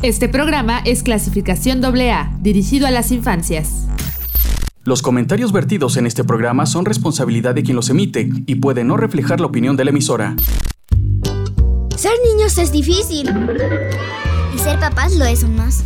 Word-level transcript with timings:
Este 0.00 0.28
programa 0.28 0.78
es 0.84 1.02
clasificación 1.02 1.84
AA, 1.84 2.30
dirigido 2.38 2.86
a 2.86 2.92
las 2.92 3.10
infancias. 3.10 3.88
Los 4.84 5.02
comentarios 5.02 5.50
vertidos 5.50 5.96
en 5.96 6.06
este 6.06 6.22
programa 6.22 6.66
son 6.66 6.84
responsabilidad 6.84 7.52
de 7.52 7.64
quien 7.64 7.74
los 7.74 7.90
emite 7.90 8.30
y 8.46 8.54
pueden 8.54 8.86
no 8.86 8.96
reflejar 8.96 9.40
la 9.40 9.46
opinión 9.46 9.76
de 9.76 9.84
la 9.84 9.90
emisora. 9.90 10.36
Ser 11.96 12.12
niños 12.24 12.58
es 12.58 12.70
difícil. 12.70 13.28
Y 14.54 14.58
ser 14.60 14.78
papás 14.78 15.16
lo 15.16 15.24
es 15.24 15.42
aún 15.42 15.56
más. 15.56 15.82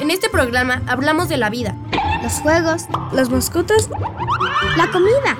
En 0.00 0.10
este 0.10 0.30
programa 0.30 0.80
hablamos 0.86 1.28
de 1.28 1.36
la 1.36 1.50
vida, 1.50 1.76
los 2.22 2.32
juegos, 2.40 2.86
las 3.12 3.28
mascotas, 3.28 3.90
la 4.78 4.90
comida 4.90 5.36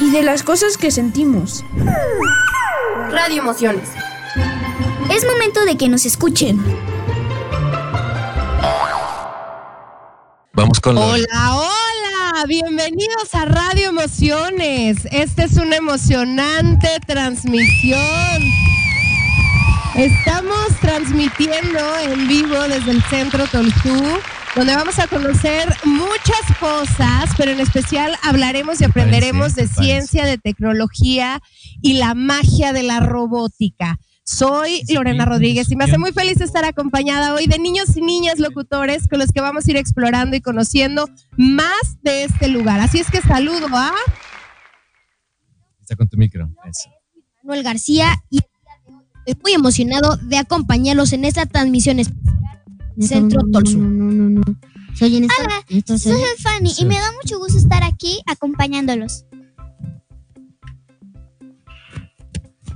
y 0.00 0.10
de 0.12 0.22
las 0.22 0.42
cosas 0.42 0.78
que 0.78 0.90
sentimos. 0.90 1.62
Radio 3.10 3.42
Emociones. 3.42 4.01
Es 5.10 5.24
momento 5.24 5.64
de 5.64 5.76
que 5.76 5.88
nos 5.88 6.06
escuchen. 6.06 6.62
Vamos 10.54 10.80
con 10.80 10.94
los... 10.94 11.04
Hola, 11.04 11.56
hola, 11.56 12.44
bienvenidos 12.46 13.34
a 13.34 13.44
Radio 13.46 13.88
Emociones. 13.88 15.06
Esta 15.10 15.44
es 15.44 15.56
una 15.56 15.76
emocionante 15.76 16.88
transmisión. 17.06 18.42
Estamos 19.96 20.68
transmitiendo 20.80 21.80
en 21.98 22.28
vivo 22.28 22.56
desde 22.68 22.92
el 22.92 23.02
Centro 23.04 23.46
Tolzú, 23.46 24.02
donde 24.56 24.74
vamos 24.74 24.98
a 24.98 25.06
conocer 25.06 25.74
muchas 25.84 26.58
cosas, 26.58 27.30
pero 27.36 27.50
en 27.52 27.60
especial 27.60 28.16
hablaremos 28.22 28.80
y 28.80 28.84
aprenderemos 28.84 29.54
de 29.54 29.68
ciencia, 29.68 30.24
de 30.24 30.38
tecnología 30.38 31.40
y 31.82 31.94
la 31.94 32.14
magia 32.14 32.72
de 32.72 32.82
la 32.82 33.00
robótica. 33.00 33.98
Soy 34.32 34.82
Lorena 34.88 35.26
Rodríguez 35.26 35.70
y 35.70 35.76
me 35.76 35.84
hace 35.84 35.98
muy 35.98 36.10
feliz 36.12 36.40
estar 36.40 36.64
acompañada 36.64 37.34
hoy 37.34 37.46
de 37.46 37.58
niños 37.58 37.94
y 37.96 38.00
niñas 38.00 38.38
locutores 38.38 39.06
con 39.06 39.18
los 39.18 39.30
que 39.30 39.42
vamos 39.42 39.66
a 39.66 39.70
ir 39.70 39.76
explorando 39.76 40.34
y 40.34 40.40
conociendo 40.40 41.06
más 41.36 42.02
de 42.02 42.24
este 42.24 42.48
lugar. 42.48 42.80
Así 42.80 42.98
es 42.98 43.10
que 43.10 43.20
saludo 43.20 43.66
a... 43.72 43.92
Está 45.82 45.96
con 45.96 46.08
tu 46.08 46.16
micro. 46.16 46.50
Eso. 46.64 46.88
Manuel 47.42 47.62
García 47.62 48.24
y 48.30 48.38
estoy 49.26 49.42
muy 49.42 49.52
emocionado 49.52 50.16
de 50.16 50.38
acompañarlos 50.38 51.12
en 51.12 51.26
esta 51.26 51.44
transmisión 51.44 51.98
especial 51.98 52.22
Centro 53.00 53.42
Tolsu. 53.52 53.78
No, 53.78 53.90
no, 53.90 54.12
no, 54.12 54.30
no. 54.30 54.42
Soy 54.94 55.16
en 55.16 55.24
esta, 55.24 55.42
Hola, 55.42 55.64
esta 55.68 55.98
Soy. 55.98 56.20
Fanny 56.38 56.72
y 56.78 56.84
me 56.86 56.94
da 56.94 57.12
mucho 57.22 57.38
gusto 57.38 57.58
estar 57.58 57.82
aquí 57.82 58.20
acompañándolos. 58.26 59.26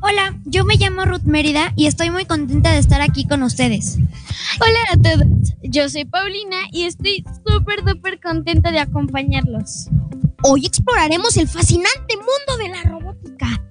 Hola, 0.00 0.38
yo 0.44 0.64
me 0.64 0.76
llamo 0.76 1.04
Ruth 1.04 1.22
Mérida 1.24 1.72
y 1.76 1.86
estoy 1.86 2.10
muy 2.10 2.24
contenta 2.24 2.72
de 2.72 2.78
estar 2.78 3.00
aquí 3.00 3.26
con 3.26 3.42
ustedes. 3.42 3.98
Hola 4.60 4.78
a 4.92 4.96
todos, 4.96 5.54
yo 5.62 5.88
soy 5.88 6.04
Paulina 6.04 6.56
y 6.70 6.84
estoy 6.84 7.24
súper, 7.46 7.80
súper 7.86 8.20
contenta 8.20 8.70
de 8.70 8.80
acompañarlos. 8.80 9.88
Hoy 10.42 10.66
exploraremos 10.66 11.36
el 11.36 11.48
fascinante 11.48 12.16
mundo 12.16 12.62
de 12.62 12.68
la 12.68 12.82
robótica. 12.82 13.62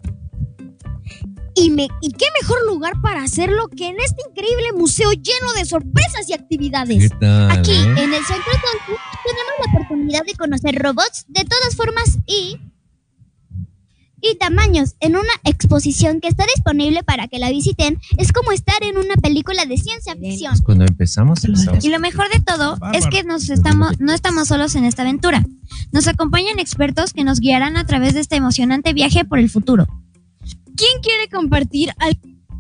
Y, 1.54 1.70
me, 1.70 1.88
y 2.02 2.12
qué 2.12 2.26
mejor 2.42 2.66
lugar 2.68 2.94
para 3.02 3.24
hacerlo 3.24 3.70
que 3.70 3.88
en 3.88 4.00
este 4.00 4.22
increíble 4.30 4.74
museo 4.74 5.12
lleno 5.14 5.54
de 5.54 5.64
sorpresas 5.64 6.28
y 6.28 6.34
actividades. 6.34 7.12
¿Qué 7.12 7.18
tal? 7.18 7.52
Aquí, 7.52 7.72
eh? 7.72 7.84
en 7.84 8.14
el 8.14 8.26
Centro 8.26 8.52
Tonku, 8.52 9.00
tenemos 9.24 9.54
la 9.60 9.72
oportunidad 9.72 10.26
de 10.26 10.34
conocer 10.34 10.76
robots 10.76 11.26
de 11.30 11.46
todas 11.46 11.76
formas 11.78 12.18
y, 12.26 12.60
y 14.32 14.38
tamaños 14.38 14.96
en 15.00 15.16
una 15.16 15.32
exposición 15.44 16.22
que 16.22 16.28
está 16.28 16.46
disponible 16.56 17.04
para 17.04 17.28
que 17.28 17.40
la 17.40 17.50
visiten. 17.50 18.00
Es 18.18 18.32
como 18.32 18.52
estar 18.52 18.84
en 18.84 18.98
una 18.98 19.16
película 19.16 19.66
de 19.66 19.78
ciencia 19.78 20.16
ficción. 20.16 20.54
Cuando 20.64 20.86
empezamos, 20.86 21.44
empezamos. 21.44 21.84
Y 21.84 21.90
lo 21.90 22.00
mejor 22.00 22.30
de 22.30 22.40
todo 22.40 22.78
es 22.94 23.08
que 23.08 23.24
nos 23.24 23.50
estamos, 23.50 24.00
no 24.00 24.14
estamos 24.14 24.48
solos 24.48 24.76
en 24.76 24.86
esta 24.86 25.04
aventura. 25.04 25.46
Nos 25.92 26.08
acompañan 26.08 26.60
expertos 26.60 27.14
que 27.14 27.24
nos 27.24 27.40
guiarán 27.40 27.78
a 27.78 27.86
través 27.86 28.14
de 28.14 28.22
este 28.22 28.36
emocionante 28.36 28.94
viaje 28.94 29.26
por 29.26 29.40
el 29.40 29.50
futuro. 29.50 29.88
¿Quién 30.76 31.02
quiere 31.02 31.30
compartir 31.30 31.92
algo 31.98 32.20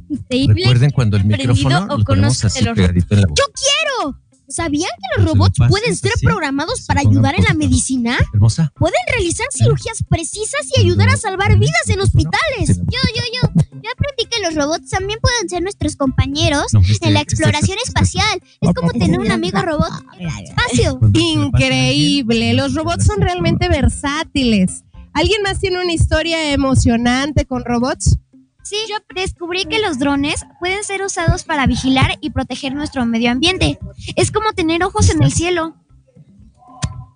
increíble? 0.09 0.63
Recuerden 0.63 0.91
cuando 0.91 1.17
el 1.17 1.25
micrófono 1.25 1.79
o 1.89 1.97
lo 1.97 2.03
ponemos 2.03 2.39
conoce 2.39 2.47
así 2.47 2.63
pegadito 2.63 3.13
en 3.15 3.21
la 3.21 3.27
boca. 3.27 3.41
¡Yo 3.41 3.53
quiero! 3.53 4.24
¿Sabían 4.47 4.89
que 4.99 5.21
los 5.21 5.31
robots 5.33 5.57
pueden 5.69 5.95
ser 5.95 6.11
así, 6.15 6.25
programados 6.25 6.85
para 6.85 7.01
ayudar 7.01 7.35
en 7.35 7.43
la 7.45 7.53
medicina? 7.53 8.17
Hermosa. 8.33 8.71
Pueden 8.75 8.99
realizar 9.13 9.47
cirugías 9.51 10.03
precisas 10.07 10.61
y 10.75 10.81
ayudar 10.81 11.09
a 11.09 11.17
salvar 11.17 11.57
vidas 11.57 11.87
en 11.87 12.01
hospitales. 12.01 12.67
Yo, 12.67 12.99
yo, 13.15 13.23
yo, 13.41 13.49
yo 13.71 13.89
aprendí 13.91 14.25
que 14.29 14.41
los 14.43 14.55
robots 14.55 14.89
también 14.89 15.19
pueden 15.21 15.49
ser 15.49 15.61
nuestros 15.63 15.95
compañeros 15.95 16.65
No, 16.73 16.81
este- 16.81 17.07
en 17.07 17.13
la 17.13 17.21
este- 17.21 17.33
exploración 17.33 17.77
este- 17.77 17.89
espacial. 17.89 18.41
Es 18.61 18.73
como 18.73 18.91
tener 18.91 19.19
un 19.19 19.31
amigo 19.31 19.59
robot 19.61 19.89
en 20.19 20.29
el 20.29 20.43
espacio. 20.45 20.99
Increíble, 21.13 22.53
los 22.53 22.73
robots 22.73 23.05
son 23.05 23.21
realmente 23.21 23.67
versátiles. 23.69 24.83
¿Alguien 25.13 25.41
más 25.43 25.59
tiene 25.59 25.79
una 25.81 25.93
historia 25.93 26.51
emocionante 26.51 27.45
con 27.45 27.63
robots? 27.63 28.17
Sí, 28.65 28.77
yo 28.89 28.95
descubrí 29.13 29.65
que 29.65 29.77
los 29.79 29.99
drones 29.99 30.43
pueden 30.59 30.83
ser 30.83 31.03
usados 31.03 31.43
para 31.43 31.67
vigilar 31.67 32.17
y 32.19 32.31
proteger 32.31 32.73
nuestro 32.73 33.05
medio 33.05 33.29
ambiente. 33.29 33.77
Es 34.15 34.31
como 34.31 34.53
tener 34.53 34.83
ojos 34.83 35.11
en 35.11 35.21
el 35.21 35.31
cielo. 35.31 35.75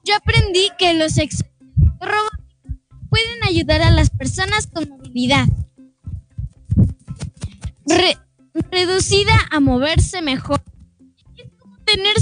Yo 0.05 0.15
aprendí 0.15 0.69
que 0.77 0.93
los 0.93 1.17
ex 1.17 1.43
robóticos 1.99 2.39
pueden 3.09 3.43
ayudar 3.43 3.81
a 3.81 3.89
las 3.89 4.11
personas 4.11 4.67
con 4.67 4.87
movilidad 4.89 5.47
re- 7.87 8.17
reducida 8.71 9.33
a 9.49 9.59
moverse 9.59 10.21
mejor. 10.21 10.61
Es 11.35 11.49
como 11.59 11.77
tener. 11.79 12.13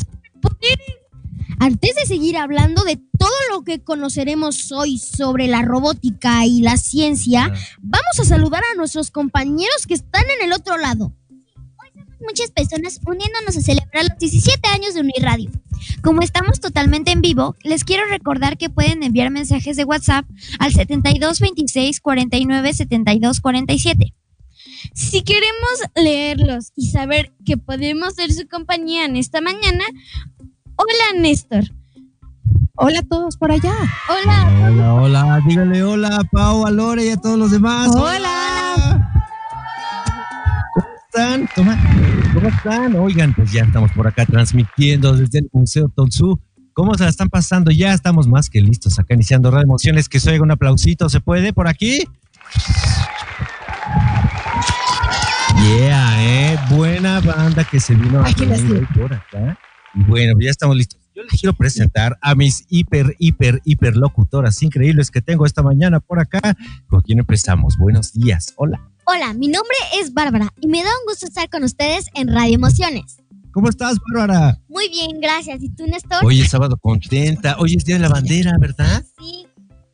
Antes 1.60 1.96
de 1.96 2.06
seguir 2.06 2.38
hablando 2.38 2.84
de 2.84 3.00
todo 3.18 3.30
lo 3.52 3.64
que 3.64 3.80
conoceremos 3.80 4.72
hoy 4.72 5.00
sobre 5.00 5.48
la 5.48 5.64
robótica 5.64 6.46
y 6.46 6.62
la 6.62 6.78
ciencia, 6.78 7.52
vamos 7.82 8.20
a 8.20 8.26
saludar 8.26 8.64
a 8.72 8.76
nuestros 8.76 9.10
compañeros 9.10 9.88
que 9.88 9.96
están 9.96 10.24
en 10.38 10.46
el 10.46 10.54
otro 10.54 10.78
lado. 10.78 11.14
Muchas 12.20 12.52
personas 12.52 13.00
uniéndonos 13.06 13.58
a 13.58 13.62
celebrar 13.62 14.06
los 14.08 14.18
17 14.20 14.68
años 14.70 14.94
de 14.94 15.02
Uniradio. 15.02 15.52
Como 16.04 16.22
estamos 16.22 16.60
totalmente 16.60 17.12
en 17.12 17.22
vivo, 17.22 17.56
les 17.64 17.84
quiero 17.84 18.06
recordar 18.06 18.58
que 18.58 18.70
pueden 18.70 19.02
enviar 19.02 19.32
mensajes 19.32 19.78
de 19.78 19.84
WhatsApp 19.84 20.26
al 20.60 20.74
7226 20.74 22.02
49 22.02 22.74
72 22.74 23.40
47. 23.40 24.14
Si 24.94 25.24
queremos 25.24 25.82
leerlos 25.96 26.72
y 26.76 26.90
saber 26.90 27.34
que 27.46 27.58
podemos 27.58 28.16
ser 28.16 28.32
su 28.32 28.48
compañía 28.48 29.06
en 29.06 29.16
esta 29.16 29.42
mañana, 29.42 29.86
hola 30.78 31.22
Néstor. 31.22 31.64
Hola 32.76 33.00
a 33.00 33.04
todos 33.04 33.38
por 33.38 33.52
allá. 33.52 33.74
Hola. 34.08 34.70
Hola, 34.70 34.94
hola, 34.94 35.42
dígale 35.48 35.84
hola 35.84 36.18
a 36.18 36.24
Pau, 36.24 36.66
a 36.66 36.72
Lore 36.72 37.06
y 37.06 37.10
a 37.10 37.18
todos 37.18 37.38
los 37.38 37.52
demás. 37.52 37.90
Hola. 37.96 39.12
¿Cómo 40.74 40.88
están? 41.08 41.50
Toma. 41.56 41.78
¿Cómo 42.34 42.48
están? 42.48 42.96
Oigan, 42.96 43.34
pues 43.34 43.52
ya 43.52 43.64
estamos 43.64 43.92
por 43.94 44.08
acá 44.08 44.26
transmitiendo 44.26 45.14
desde 45.14 45.40
el 45.40 45.50
Museo 45.52 45.90
Tonsú. 45.90 46.40
¿Cómo 46.74 46.94
se 46.94 47.04
la 47.04 47.10
están 47.10 47.30
pasando? 47.30 47.72
Ya 47.72 47.94
estamos 47.94 48.28
más 48.28 48.52
que 48.52 48.62
listos 48.62 49.00
acá 49.00 49.16
iniciando 49.16 49.50
Radio 49.50 49.64
Emociones. 49.64 50.08
Que 50.08 50.20
se 50.20 50.30
oiga 50.30 50.44
un 50.44 50.52
aplausito, 50.52 51.10
¿se 51.10 51.20
puede 51.20 51.52
por 51.52 51.68
aquí? 51.68 52.08
Yeah, 55.58 56.24
eh. 56.24 56.60
Buena 56.70 57.20
banda 57.22 57.64
que 57.64 57.80
se 57.80 57.96
vino 57.96 58.20
a 58.20 58.28
Aquí 58.28 58.46
reunir 58.46 58.74
hoy 58.74 59.02
por 59.02 59.12
acá. 59.12 59.58
Bueno, 59.94 60.34
pues 60.36 60.46
ya 60.46 60.52
estamos 60.52 60.76
listos. 60.76 61.00
Yo 61.16 61.24
les 61.24 61.40
quiero 61.40 61.54
presentar 61.56 62.18
a 62.22 62.36
mis 62.36 62.66
hiper, 62.70 63.16
hiper, 63.18 63.62
hiper 63.66 63.96
locutoras 63.98 64.62
increíbles 64.62 65.10
que 65.10 65.22
tengo 65.22 65.46
esta 65.46 65.64
mañana 65.64 66.00
por 66.00 66.20
acá. 66.20 66.40
¿Con 66.88 67.02
quién 67.02 67.20
empezamos? 67.20 67.76
Buenos 67.78 68.14
días. 68.14 68.54
Hola. 68.58 68.80
Hola, 69.06 69.34
mi 69.34 69.48
nombre 69.48 69.76
es 70.00 70.14
Bárbara 70.14 70.54
y 70.62 70.68
me 70.68 70.84
da 70.84 70.90
un 70.90 71.06
gusto 71.12 71.26
estar 71.26 71.50
con 71.50 71.64
ustedes 71.64 72.08
en 72.14 72.28
Radio 72.28 72.56
Emociones. 72.56 73.18
¿Cómo 73.52 73.70
estás, 73.70 73.98
Bárbara? 74.14 74.60
Muy 74.68 74.90
bien, 74.90 75.20
gracias. 75.20 75.64
¿Y 75.64 75.70
tú, 75.70 75.88
Néstor? 75.88 76.24
Hoy 76.24 76.42
es 76.42 76.50
sábado 76.52 76.78
contenta. 76.78 77.56
Hoy 77.58 77.74
es 77.76 77.84
día 77.86 77.96
de 77.96 78.02
la 78.02 78.10
bandera, 78.10 78.56
¿verdad? 78.60 79.04
Sí. 79.18 79.48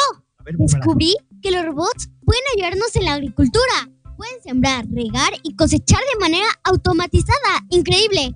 descubrí 0.58 1.16
que 1.42 1.52
los 1.52 1.66
robots 1.66 2.10
pueden 2.25 2.42
ayudarnos 2.56 2.94
en 2.96 3.06
la 3.06 3.14
agricultura. 3.14 3.90
Pueden 4.18 4.42
sembrar, 4.44 4.86
regar 4.92 5.31
y 5.44 5.56
cosechar 5.56 6.02
de 6.14 6.19
manera 6.19 6.48
automatizada. 6.66 7.66
Increíble. 7.69 8.36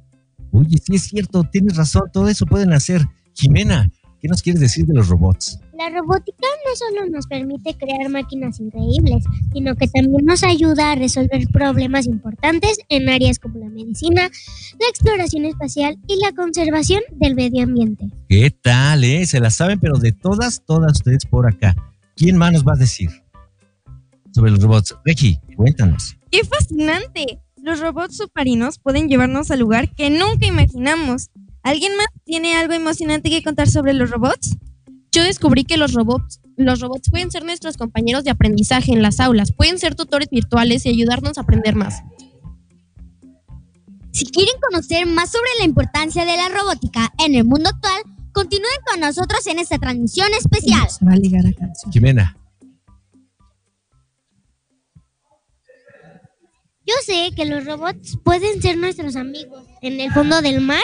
Oye, 0.54 0.78
sí 0.78 0.96
es 0.96 1.04
cierto, 1.04 1.44
tienes 1.52 1.76
razón, 1.76 2.04
todo 2.14 2.30
eso 2.30 2.46
pueden 2.46 2.72
hacer. 2.72 3.02
Jimena, 3.34 3.90
¿qué 4.22 4.30
nos 4.30 4.42
quieres 4.42 4.62
decir 4.62 4.86
de 4.86 4.94
los 4.94 5.10
robots? 5.10 5.60
La 5.78 5.90
robótica 5.90 6.48
no 6.66 6.76
solo 6.76 7.10
nos 7.10 7.28
permite 7.28 7.74
crear 7.76 8.10
máquinas 8.10 8.60
increíbles, 8.60 9.24
sino 9.54 9.76
que 9.76 9.88
también 9.88 10.26
nos 10.26 10.44
ayuda 10.44 10.92
a 10.92 10.96
resolver 10.96 11.48
problemas 11.52 12.08
importantes 12.08 12.78
en 12.90 13.08
áreas 13.08 13.40
como 13.40 13.60
la 13.60 13.70
medicina, 13.70 14.24
la 14.80 14.88
exploración 14.90 15.46
espacial 15.46 15.98
y 16.08 16.20
la 16.22 16.34
conservación 16.34 17.02
del 17.12 17.36
medio 17.36 17.64
ambiente. 17.64 18.06
¿Qué 18.28 18.52
tal, 18.52 19.04
eh? 19.06 19.26
Se 19.26 19.40
la 19.40 19.50
saben, 19.50 19.80
pero 19.80 19.98
de 19.98 20.12
todas, 20.12 20.62
todas 20.66 20.92
ustedes 20.94 21.26
por 21.26 21.48
acá. 21.48 21.74
¿Quién 22.16 22.38
más 22.38 22.52
nos 22.52 22.64
va 22.64 22.74
a 22.74 22.80
decir 22.80 23.10
sobre 24.34 24.52
los 24.52 24.62
robots? 24.62 24.96
Regi, 25.06 25.40
cuéntanos. 25.56 26.18
¡Qué 26.30 26.44
fascinante! 26.44 27.40
Los 27.58 27.80
robots 27.80 28.18
submarinos 28.18 28.80
pueden 28.80 29.08
llevarnos 29.08 29.52
al 29.52 29.60
lugar 29.60 29.94
que 29.96 30.10
nunca 30.10 30.48
imaginamos. 30.48 31.30
¿Alguien 31.64 31.96
más 31.96 32.08
tiene 32.26 32.56
algo 32.56 32.74
emocionante 32.74 33.30
que 33.30 33.44
contar 33.44 33.70
sobre 33.70 33.94
los 33.94 34.10
robots? 34.10 34.58
Yo 35.14 35.24
descubrí 35.24 35.66
que 35.66 35.76
los 35.76 35.92
robots, 35.92 36.40
los 36.56 36.80
robots 36.80 37.10
pueden 37.10 37.32
ser 37.32 37.44
nuestros 37.44 37.76
compañeros 37.76 38.24
de 38.24 38.32
aprendizaje 38.32 38.94
en 38.94 39.02
las 39.02 39.20
aulas, 39.20 39.52
pueden 39.52 39.78
ser 39.78 39.94
tutores 39.94 40.30
virtuales 40.30 40.86
y 40.86 40.90
ayudarnos 40.90 41.38
a 41.38 41.42
aprender 41.42 41.76
más. 41.76 42.02
Si 44.14 44.26
quieren 44.28 44.56
conocer 44.62 45.06
más 45.08 45.30
sobre 45.30 45.50
la 45.60 45.66
importancia 45.66 46.24
de 46.24 46.38
la 46.38 46.48
robótica 46.48 47.12
en 47.26 47.36
el 47.36 47.44
mundo 47.44 47.70
actual, 47.70 48.04
continúen 48.32 48.72
con 48.90 49.02
nosotros 49.02 49.46
en 49.48 49.60
esta 49.60 49.78
transmisión 49.78 50.30
especial. 50.34 50.90
Se 50.90 51.04
va 51.04 51.12
a 51.12 51.18
ligar 51.18 51.46
a 51.46 51.52
canción. 51.52 51.92
Jimena. 51.92 52.38
Yo 56.86 56.94
sé 57.06 57.32
que 57.36 57.46
los 57.46 57.66
robots 57.66 58.18
pueden 58.24 58.62
ser 58.62 58.78
nuestros 58.78 59.18
amigos 59.18 59.66
en 59.82 60.00
el 60.00 60.12
fondo 60.14 60.42
del 60.42 60.62
mar 60.62 60.84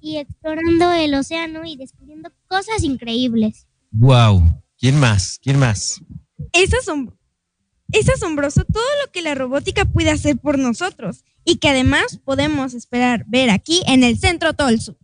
y 0.00 0.16
explorando 0.16 0.90
el 0.92 1.14
océano 1.14 1.64
y 1.64 1.76
descubriendo 1.76 2.30
cosas 2.48 2.82
increíbles. 2.82 3.67
Wow. 3.90 4.62
¿Quién 4.78 4.98
más? 5.00 5.38
¿Quién 5.42 5.58
más? 5.58 6.00
Es, 6.52 6.70
asombro- 6.72 7.16
es 7.92 8.08
asombroso 8.08 8.64
todo 8.64 8.84
lo 9.04 9.10
que 9.12 9.22
la 9.22 9.34
robótica 9.34 9.84
puede 9.84 10.10
hacer 10.10 10.36
por 10.38 10.58
nosotros 10.58 11.24
y 11.44 11.56
que 11.56 11.68
además 11.68 12.20
podemos 12.24 12.74
esperar 12.74 13.24
ver 13.26 13.50
aquí 13.50 13.82
en 13.86 14.04
el 14.04 14.18
Centro 14.18 14.52
Tolsu. 14.54 14.96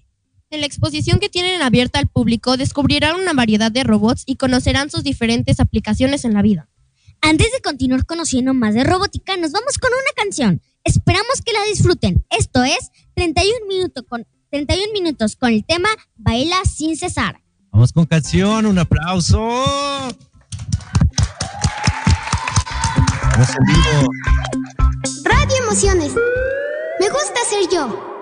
En 0.51 0.61
la 0.61 0.67
exposición 0.67 1.19
que 1.19 1.29
tienen 1.29 1.63
abierta 1.63 1.99
al 1.99 2.07
público 2.07 2.57
descubrirán 2.57 3.17
una 3.17 3.33
variedad 3.33 3.73
de 3.73 3.83
robots 3.83 4.23
y 4.27 4.37
conocerán 4.37 4.91
sus 4.91 5.03
diferentes 5.03 5.59
aplicaciones 5.59 6.25
en 6.25 6.35
la 6.35 6.43
vida. 6.43 6.69
Antes 7.23 7.51
de 7.53 7.61
continuar 7.63 8.05
conociendo 8.05 8.53
más 8.55 8.75
de 8.75 8.85
robótica, 8.85 9.37
nos 9.37 9.51
vamos 9.51 9.79
con 9.79 9.91
una 9.91 10.13
canción. 10.15 10.61
Esperamos 10.85 11.41
que 11.45 11.55
la 11.55 11.65
disfruten. 11.65 12.25
Esto 12.31 12.63
es 12.63 12.91
31 13.15 13.67
minutos 13.67 14.05
con, 14.07 14.27
31 14.51 14.93
minutos 14.93 15.35
con 15.35 15.51
el 15.53 15.65
tema 15.65 15.89
Baila 16.17 16.59
sin 16.67 16.97
cesar. 16.97 17.41
Vamos 17.75 17.93
con 17.93 18.07
canción, 18.07 18.67
un 18.67 18.79
aplauso. 18.79 19.41
Vamos 23.33 23.49
en 23.51 23.65
vivo. 23.67 24.11
Radio 25.25 25.57
Emociones. 25.57 26.15
Me 27.01 27.09
gusta 27.09 27.41
ser 27.51 27.69
yo. 27.73 28.15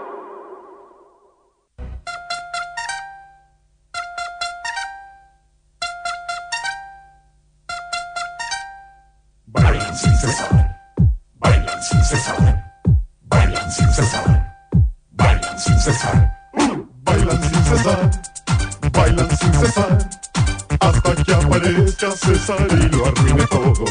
César 22.42 22.66
y 22.72 22.88
lo 22.88 23.06
arruine 23.06 23.46
todo. 23.46 23.84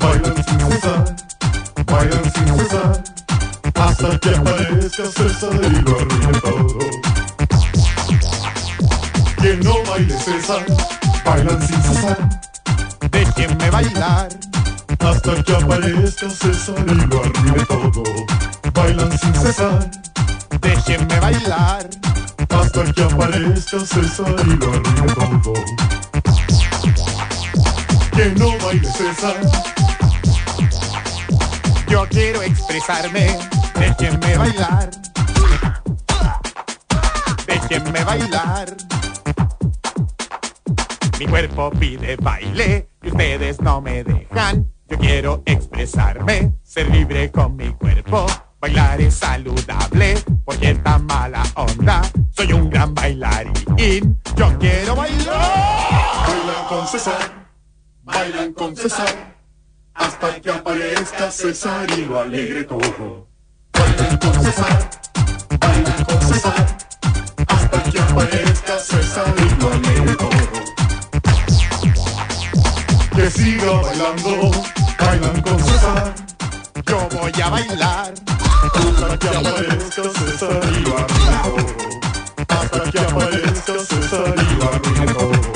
Bailan 0.00 0.44
sin 0.44 0.58
cesar, 0.58 1.16
bailan 1.86 2.32
sin 2.32 2.58
cesar, 2.58 3.04
hasta 3.76 4.18
que 4.18 4.30
aparezca 4.34 5.04
César 5.04 5.54
y 5.62 5.82
lo 5.82 5.96
arruine 5.96 6.40
todo. 6.40 6.78
Que 9.40 9.56
no 9.58 9.74
baile 9.88 10.18
César, 10.18 10.66
bailan 11.24 11.62
sin 11.64 11.82
cesar, 11.84 12.18
déjenme 13.12 13.70
bailar. 13.70 14.28
Hasta 14.98 15.44
que 15.44 15.54
aparezca 15.54 16.28
César 16.28 16.84
y 16.88 17.05
expresarme. 32.86 33.26
Déjenme 33.74 34.36
bailar. 34.38 34.90
Déjenme 37.46 38.04
bailar. 38.04 38.66
Mi 41.18 41.26
cuerpo 41.26 41.70
pide 41.70 42.16
baile 42.16 42.88
y 43.02 43.08
ustedes 43.08 43.60
no 43.60 43.80
me 43.80 44.04
dejan. 44.04 44.15
Alegre. 61.88 62.66
Bailan 63.72 64.16
con 64.18 64.42
César, 64.42 64.90
bailan 65.60 66.04
con 66.04 66.20
César. 66.20 66.78
Hasta 67.46 67.82
que 67.84 68.00
aparezca 68.00 68.78
César 68.78 69.34
lo 69.60 69.72
alegre 69.72 70.16
todo 70.16 70.30
que 73.14 73.30
siga 73.30 73.70
bailando, 73.70 74.50
bailan 74.98 75.42
con 75.42 75.58
César. 75.60 76.14
Yo 76.86 77.08
voy 77.12 77.32
a 77.40 77.50
bailar 77.50 78.14
hasta 78.64 79.18
que 79.18 79.28
aparezca 79.28 80.02
César 80.02 80.50
arruine 80.56 81.38
todo. 81.44 81.66
Hasta 82.48 82.90
que 82.90 82.98
aparezca 82.98 83.78
César 83.78 84.34
lo 84.58 84.64
arruine 84.64 85.14
todo. 85.14 85.55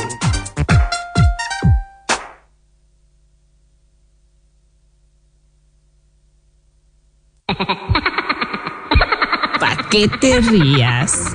Qué 9.91 10.09
te 10.21 10.41
rías? 10.41 11.35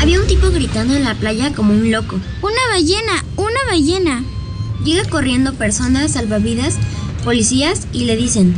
Había 0.00 0.20
un 0.20 0.26
tipo 0.28 0.50
gritando 0.50 0.94
en 0.94 1.04
la 1.04 1.14
playa 1.14 1.52
como 1.52 1.72
un 1.72 1.90
loco. 1.90 2.20
Una 2.40 2.68
ballena, 2.70 3.24
una 3.36 3.64
ballena. 3.68 4.24
Llega 4.84 5.04
corriendo 5.10 5.54
personas, 5.54 6.12
salvavidas, 6.12 6.76
policías 7.24 7.88
y 7.92 8.04
le 8.04 8.16
dicen, 8.16 8.54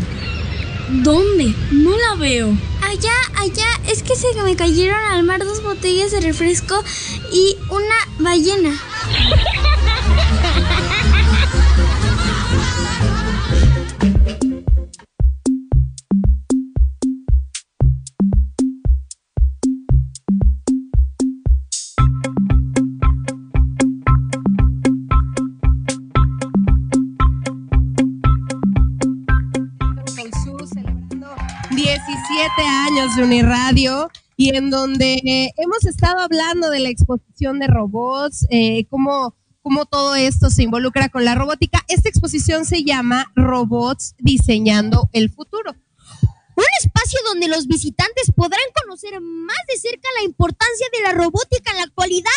¿Dónde? 0.91 1.55
No 1.71 1.97
la 1.97 2.17
veo. 2.17 2.49
Allá, 2.83 3.15
allá, 3.37 3.67
es 3.89 4.03
que 4.03 4.15
se 4.15 4.27
me 4.43 4.57
cayeron 4.57 5.01
al 5.11 5.23
mar 5.23 5.45
dos 5.45 5.63
botellas 5.63 6.11
de 6.11 6.21
refresco 6.21 6.83
y 7.33 7.57
una 7.71 7.95
ballena. 8.19 8.75
17 32.61 32.67
años 32.67 33.17
de 33.17 33.23
Uniradio 33.25 34.11
y 34.37 34.55
en 34.55 34.69
donde 34.71 35.15
eh, 35.15 35.51
hemos 35.57 35.85
estado 35.87 36.19
hablando 36.21 36.69
de 36.69 36.81
la 36.81 36.91
exposición 36.91 37.59
de 37.59 37.67
robots, 37.67 38.47
eh, 38.51 38.87
cómo, 38.91 39.35
cómo 39.63 39.87
todo 39.87 40.15
esto 40.15 40.51
se 40.51 40.65
involucra 40.65 41.09
con 41.09 41.25
la 41.25 41.35
robótica. 41.35 41.83
Esta 41.89 42.11
exposición 42.11 42.67
se 42.67 42.85
llama 42.85 43.33
Robots 43.35 44.15
Diseñando 44.19 45.09
el 45.13 45.31
Futuro. 45.31 45.75
Un 46.55 46.65
espacio 46.83 47.19
donde 47.27 47.49
los 47.49 47.67
visitantes 47.67 48.31
podrán 48.35 48.61
conocer 48.83 49.19
más 49.21 49.59
de 49.69 49.79
cerca 49.79 50.09
la 50.19 50.27
importancia 50.27 50.87
de 50.93 51.03
la 51.03 51.13
robótica 51.13 51.71
en 51.71 51.79
la 51.79 51.85
actualidad. 51.85 52.31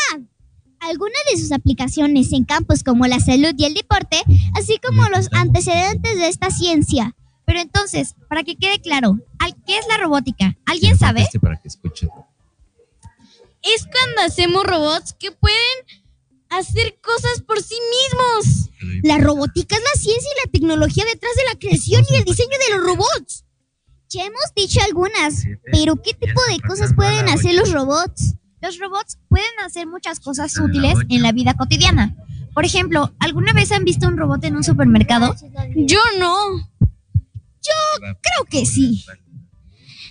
Algunas 0.80 1.22
de 1.32 1.40
sus 1.40 1.52
aplicaciones 1.52 2.32
en 2.32 2.46
campos 2.46 2.84
como 2.84 3.08
la 3.08 3.20
salud 3.20 3.54
y 3.58 3.66
el 3.66 3.74
deporte, 3.74 4.22
así 4.54 4.80
como 4.82 5.08
los 5.10 5.28
antecedentes 5.34 6.18
de 6.18 6.28
esta 6.28 6.50
ciencia. 6.50 7.14
Pero 7.46 7.60
entonces, 7.60 8.16
para 8.30 8.44
que 8.44 8.56
quede 8.56 8.80
claro, 8.80 9.18
¿al- 9.40 9.56
¿qué 9.66 9.78
es 9.78 9.86
la 9.88 9.98
robótica? 9.98 10.56
¿Alguien 10.66 10.98
sabe? 10.98 11.22
Este 11.22 11.40
para 11.40 11.60
que 11.62 11.68
escuchen. 11.68 12.10
Es 13.62 13.86
cuando 13.86 14.22
hacemos 14.22 14.64
robots 14.66 15.14
que 15.20 15.32
pueden 15.32 15.58
hacer 16.50 17.00
cosas 17.02 17.42
por 17.46 17.62
sí 17.62 17.76
mismos. 17.76 18.70
La 19.04 19.18
robótica 19.18 19.76
es 19.76 19.82
la 19.82 20.00
ciencia 20.02 20.30
y 20.36 20.46
la 20.46 20.52
tecnología 20.52 21.06
detrás 21.06 21.32
de 21.36 21.44
la 21.54 21.60
creación 21.60 22.04
y 22.10 22.16
el 22.16 22.24
diseño 22.26 22.50
de 22.68 22.76
los 22.78 22.86
robots. 22.86 23.46
Ya 24.10 24.26
hemos 24.26 24.54
dicho 24.56 24.80
algunas, 24.86 25.44
pero 25.72 25.96
¿qué 26.02 26.14
tipo 26.14 26.42
de 26.50 26.60
cosas 26.68 26.94
pueden 26.94 27.30
hacer 27.30 27.56
los 27.56 27.72
robots? 27.72 28.36
Los 28.62 28.78
robots 28.80 29.18
pueden 29.28 29.48
hacer 29.66 29.88
muchas 29.88 30.20
cosas 30.20 30.58
útiles 30.60 30.96
en 31.10 31.22
la 31.24 31.32
vida 31.32 31.54
cotidiana. 31.56 32.16
Por 32.54 32.66
ejemplo, 32.66 33.12
¿alguna 33.20 33.52
vez 33.54 33.72
han 33.72 33.84
visto 33.84 34.08
un 34.08 34.16
robot 34.18 34.44
en 34.44 34.56
un 34.56 34.64
supermercado? 34.64 35.36
Yo 35.76 36.00
no. 36.20 36.70
Yo 37.64 38.00
creo 38.00 38.46
que 38.50 38.66
sí. 38.66 39.06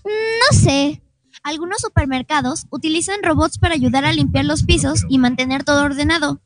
No 0.04 0.58
sé. 0.58 1.02
Algunos 1.42 1.78
supermercados 1.80 2.66
utilizan 2.70 3.22
robots 3.22 3.58
para 3.58 3.74
ayudar 3.74 4.04
a 4.04 4.12
limpiar 4.12 4.44
los 4.44 4.62
pisos 4.62 5.04
y 5.08 5.18
mantener 5.18 5.64
todo 5.64 5.84
ordenado. 5.84 6.40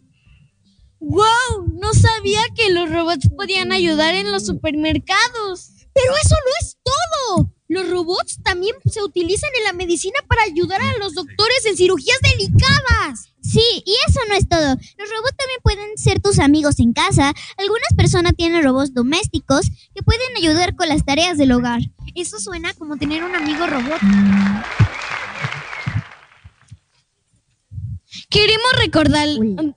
¡Wow! 1.01 1.69
No 1.75 1.93
sabía 1.93 2.41
que 2.55 2.71
los 2.71 2.91
robots 2.91 3.29
podían 3.37 3.73
ayudar 3.73 4.15
en 4.15 4.33
los 4.33 4.47
supermercados. 4.47 5.73
Pero 5.93 6.13
eso 6.23 6.35
no 6.35 6.53
es 6.61 6.79
todo. 6.83 7.53
Los 7.69 7.91
robots 7.91 8.39
también 8.45 8.77
se 8.85 9.03
utilizan 9.03 9.51
en 9.59 9.65
la 9.65 9.73
medicina 9.73 10.19
para 10.29 10.43
ayudar 10.43 10.81
a 10.81 10.99
los 10.99 11.15
doctores 11.15 11.67
en 11.67 11.77
cirugías 11.77 12.19
delicadas. 12.23 13.33
Sí, 13.43 13.83
y 13.85 13.95
eso 14.09 14.21
no 14.29 14.35
es 14.35 14.49
todo. 14.49 14.77
Los 14.99 15.11
robots 15.11 15.37
también 15.37 15.61
pueden 15.63 15.99
ser 15.99 16.21
tus 16.21 16.39
amigos 16.39 16.79
en 16.79 16.93
casa. 16.93 17.33
Algunas 17.57 17.89
personas 17.97 18.35
tienen 18.37 18.63
robots 18.63 18.95
domésticos 18.95 19.69
que 19.95 20.03
pueden 20.03 20.37
ayudar 20.37 20.77
con 20.77 20.89
las 20.89 21.05
tareas 21.05 21.39
del 21.39 21.53
hogar. 21.53 21.81
Eso 22.15 22.39
suena 22.39 22.73
como 22.75 22.97
tener 22.97 23.25
un 23.25 23.35
amigo 23.35 23.67
robot. 23.67 24.01
Queremos 28.31 28.73
recordar, 28.81 29.29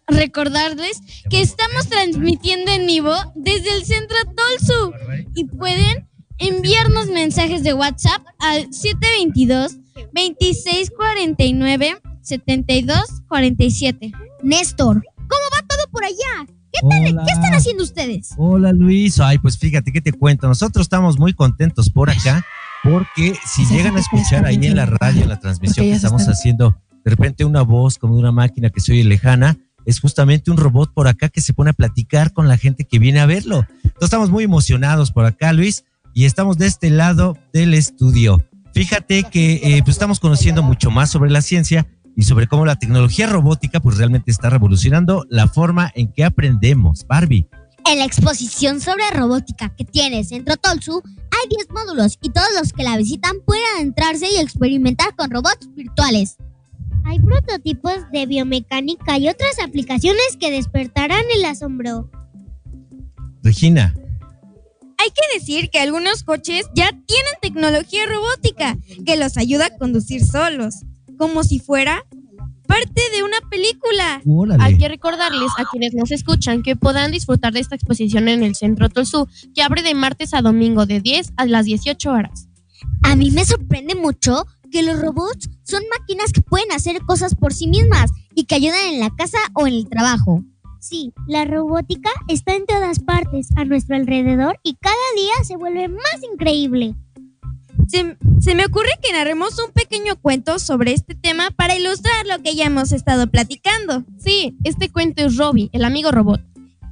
recordarles 0.07 0.99
que 1.29 1.41
estamos 1.41 1.87
transmitiendo 1.87 2.71
en 2.71 2.87
vivo 2.87 3.13
desde 3.35 3.75
el 3.75 3.85
centro 3.85 4.17
Tolsu 4.35 4.93
y 5.35 5.45
pueden 5.45 6.08
enviarnos 6.39 7.07
mensajes 7.07 7.63
de 7.63 7.73
WhatsApp 7.73 8.21
al 8.39 8.73
722 8.73 9.77
2649 10.13 12.01
7247. 12.21 14.11
Néstor, 14.43 15.03
¿cómo 15.15 15.43
va 15.53 15.67
todo 15.67 15.91
por 15.91 16.03
allá? 16.03 16.47
¿Qué, 16.71 16.79
tal-. 16.87 17.25
¿Qué 17.25 17.33
están 17.33 17.53
haciendo 17.53 17.83
ustedes? 17.83 18.29
Hola 18.37 18.71
Luis, 18.71 19.19
ay 19.19 19.37
pues 19.39 19.57
fíjate 19.57 19.91
que 19.91 20.01
te 20.01 20.13
cuento, 20.13 20.47
nosotros 20.47 20.85
estamos 20.85 21.19
muy 21.19 21.33
contentos 21.33 21.89
por 21.89 22.09
acá 22.09 22.45
porque 22.83 23.35
si 23.45 23.65
llegan 23.65 23.97
a 23.97 23.99
escuchar 23.99 24.45
ahí 24.45 24.55
en 24.55 24.75
la 24.75 24.85
radio, 24.85 25.23
en 25.23 25.29
la 25.29 25.39
transmisión 25.39 25.85
que 25.85 25.93
estamos 25.93 26.25
haciendo, 26.27 26.77
de 27.03 27.11
repente 27.11 27.43
una 27.43 27.63
voz 27.63 27.97
como 27.97 28.13
de 28.15 28.21
una 28.21 28.31
máquina 28.31 28.69
que 28.69 28.79
se 28.79 28.93
oye 28.93 29.03
lejana, 29.03 29.57
es 29.85 29.99
justamente 29.99 30.51
un 30.51 30.57
robot 30.57 30.93
por 30.93 31.07
acá 31.07 31.29
que 31.29 31.41
se 31.41 31.53
pone 31.53 31.71
a 31.71 31.73
platicar 31.73 32.31
con 32.31 32.47
la 32.47 32.57
gente 32.57 32.85
que 32.85 32.99
viene 32.99 33.19
a 33.19 33.25
verlo. 33.25 33.65
Entonces 33.83 34.03
estamos 34.03 34.29
muy 34.29 34.43
emocionados 34.43 35.11
por 35.11 35.25
acá 35.25 35.51
Luis 35.51 35.83
y 36.19 36.25
estamos 36.25 36.57
de 36.57 36.67
este 36.67 36.89
lado 36.89 37.37
del 37.53 37.73
estudio. 37.73 38.45
Fíjate 38.73 39.23
que 39.23 39.53
eh, 39.63 39.81
pues 39.85 39.95
estamos 39.95 40.19
conociendo 40.19 40.61
mucho 40.61 40.91
más 40.91 41.09
sobre 41.09 41.31
la 41.31 41.41
ciencia 41.41 41.87
y 42.13 42.23
sobre 42.23 42.45
cómo 42.45 42.65
la 42.65 42.75
tecnología 42.75 43.25
robótica 43.25 43.79
pues 43.79 43.95
realmente 43.95 44.29
está 44.29 44.49
revolucionando 44.49 45.25
la 45.29 45.47
forma 45.47 45.89
en 45.95 46.11
que 46.11 46.25
aprendemos. 46.25 47.07
Barbie. 47.07 47.47
En 47.89 47.99
la 47.99 48.03
exposición 48.03 48.81
sobre 48.81 49.09
robótica 49.11 49.73
que 49.73 49.85
tiene 49.85 50.25
Centro 50.25 50.57
Tolsu, 50.57 51.01
hay 51.05 51.55
10 51.55 51.69
módulos 51.69 52.17
y 52.21 52.31
todos 52.31 52.49
los 52.59 52.73
que 52.73 52.83
la 52.83 52.97
visitan 52.97 53.37
pueden 53.45 53.63
adentrarse 53.77 54.27
y 54.29 54.41
experimentar 54.41 55.15
con 55.15 55.31
robots 55.31 55.69
virtuales. 55.73 56.35
Hay 57.05 57.19
prototipos 57.19 57.95
de 58.11 58.25
biomecánica 58.25 59.17
y 59.17 59.29
otras 59.29 59.57
aplicaciones 59.65 60.35
que 60.37 60.51
despertarán 60.51 61.23
el 61.33 61.45
asombro. 61.45 62.11
Regina. 63.41 63.95
Hay 65.01 65.11
que 65.11 65.39
decir 65.39 65.69
que 65.69 65.79
algunos 65.79 66.23
coches 66.23 66.65
ya 66.75 66.89
tienen 66.89 67.33
tecnología 67.41 68.05
robótica 68.05 68.77
que 69.05 69.15
los 69.15 69.37
ayuda 69.37 69.67
a 69.67 69.77
conducir 69.77 70.25
solos, 70.25 70.75
como 71.17 71.43
si 71.43 71.59
fuera 71.59 72.05
parte 72.67 73.01
de 73.15 73.23
una 73.23 73.37
película. 73.49 74.21
Órale. 74.25 74.63
Hay 74.63 74.77
que 74.77 74.89
recordarles 74.89 75.51
a 75.57 75.63
quienes 75.71 75.93
nos 75.93 76.11
escuchan 76.11 76.61
que 76.61 76.75
podrán 76.75 77.11
disfrutar 77.11 77.53
de 77.53 77.61
esta 77.61 77.75
exposición 77.75 78.27
en 78.27 78.43
el 78.43 78.55
Centro 78.55 78.89
Tolsu, 78.89 79.27
que 79.55 79.61
abre 79.63 79.81
de 79.81 79.95
martes 79.95 80.33
a 80.33 80.41
domingo 80.41 80.85
de 80.85 80.99
10 80.99 81.33
a 81.37 81.45
las 81.45 81.65
18 81.65 82.11
horas. 82.11 82.49
A 83.01 83.15
mí 83.15 83.31
me 83.31 83.45
sorprende 83.45 83.95
mucho 83.95 84.45
que 84.69 84.83
los 84.83 84.99
robots 84.99 85.49
son 85.63 85.81
máquinas 85.97 86.31
que 86.31 86.41
pueden 86.41 86.71
hacer 86.71 87.01
cosas 87.01 87.35
por 87.35 87.53
sí 87.53 87.67
mismas 87.67 88.11
y 88.35 88.45
que 88.45 88.55
ayudan 88.55 88.85
en 88.93 88.99
la 88.99 89.09
casa 89.15 89.39
o 89.53 89.65
en 89.65 89.73
el 89.73 89.89
trabajo. 89.89 90.43
Sí, 90.79 91.13
la 91.27 91.45
robótica 91.45 92.09
está 92.29 92.55
en 92.55 92.65
todas 92.65 92.99
partes, 92.99 93.49
a 93.57 93.65
nuestro 93.65 93.95
alrededor, 93.95 94.59
y 94.63 94.75
cada 94.75 94.95
día 95.15 95.33
se 95.43 95.57
vuelve 95.57 95.89
más 95.89 96.23
increíble. 96.31 96.95
Se, 97.87 98.17
se 98.39 98.55
me 98.55 98.65
ocurre 98.65 98.91
que 99.01 99.11
narremos 99.11 99.59
un 99.59 99.71
pequeño 99.71 100.15
cuento 100.21 100.57
sobre 100.59 100.93
este 100.93 101.15
tema 101.15 101.49
para 101.51 101.75
ilustrar 101.75 102.25
lo 102.27 102.41
que 102.41 102.55
ya 102.55 102.65
hemos 102.65 102.91
estado 102.91 103.27
platicando. 103.27 104.05
Sí, 104.19 104.57
este 104.63 104.89
cuento 104.89 105.25
es 105.25 105.35
Robbie, 105.35 105.69
el 105.73 105.83
amigo 105.83 106.11
robot. 106.11 106.41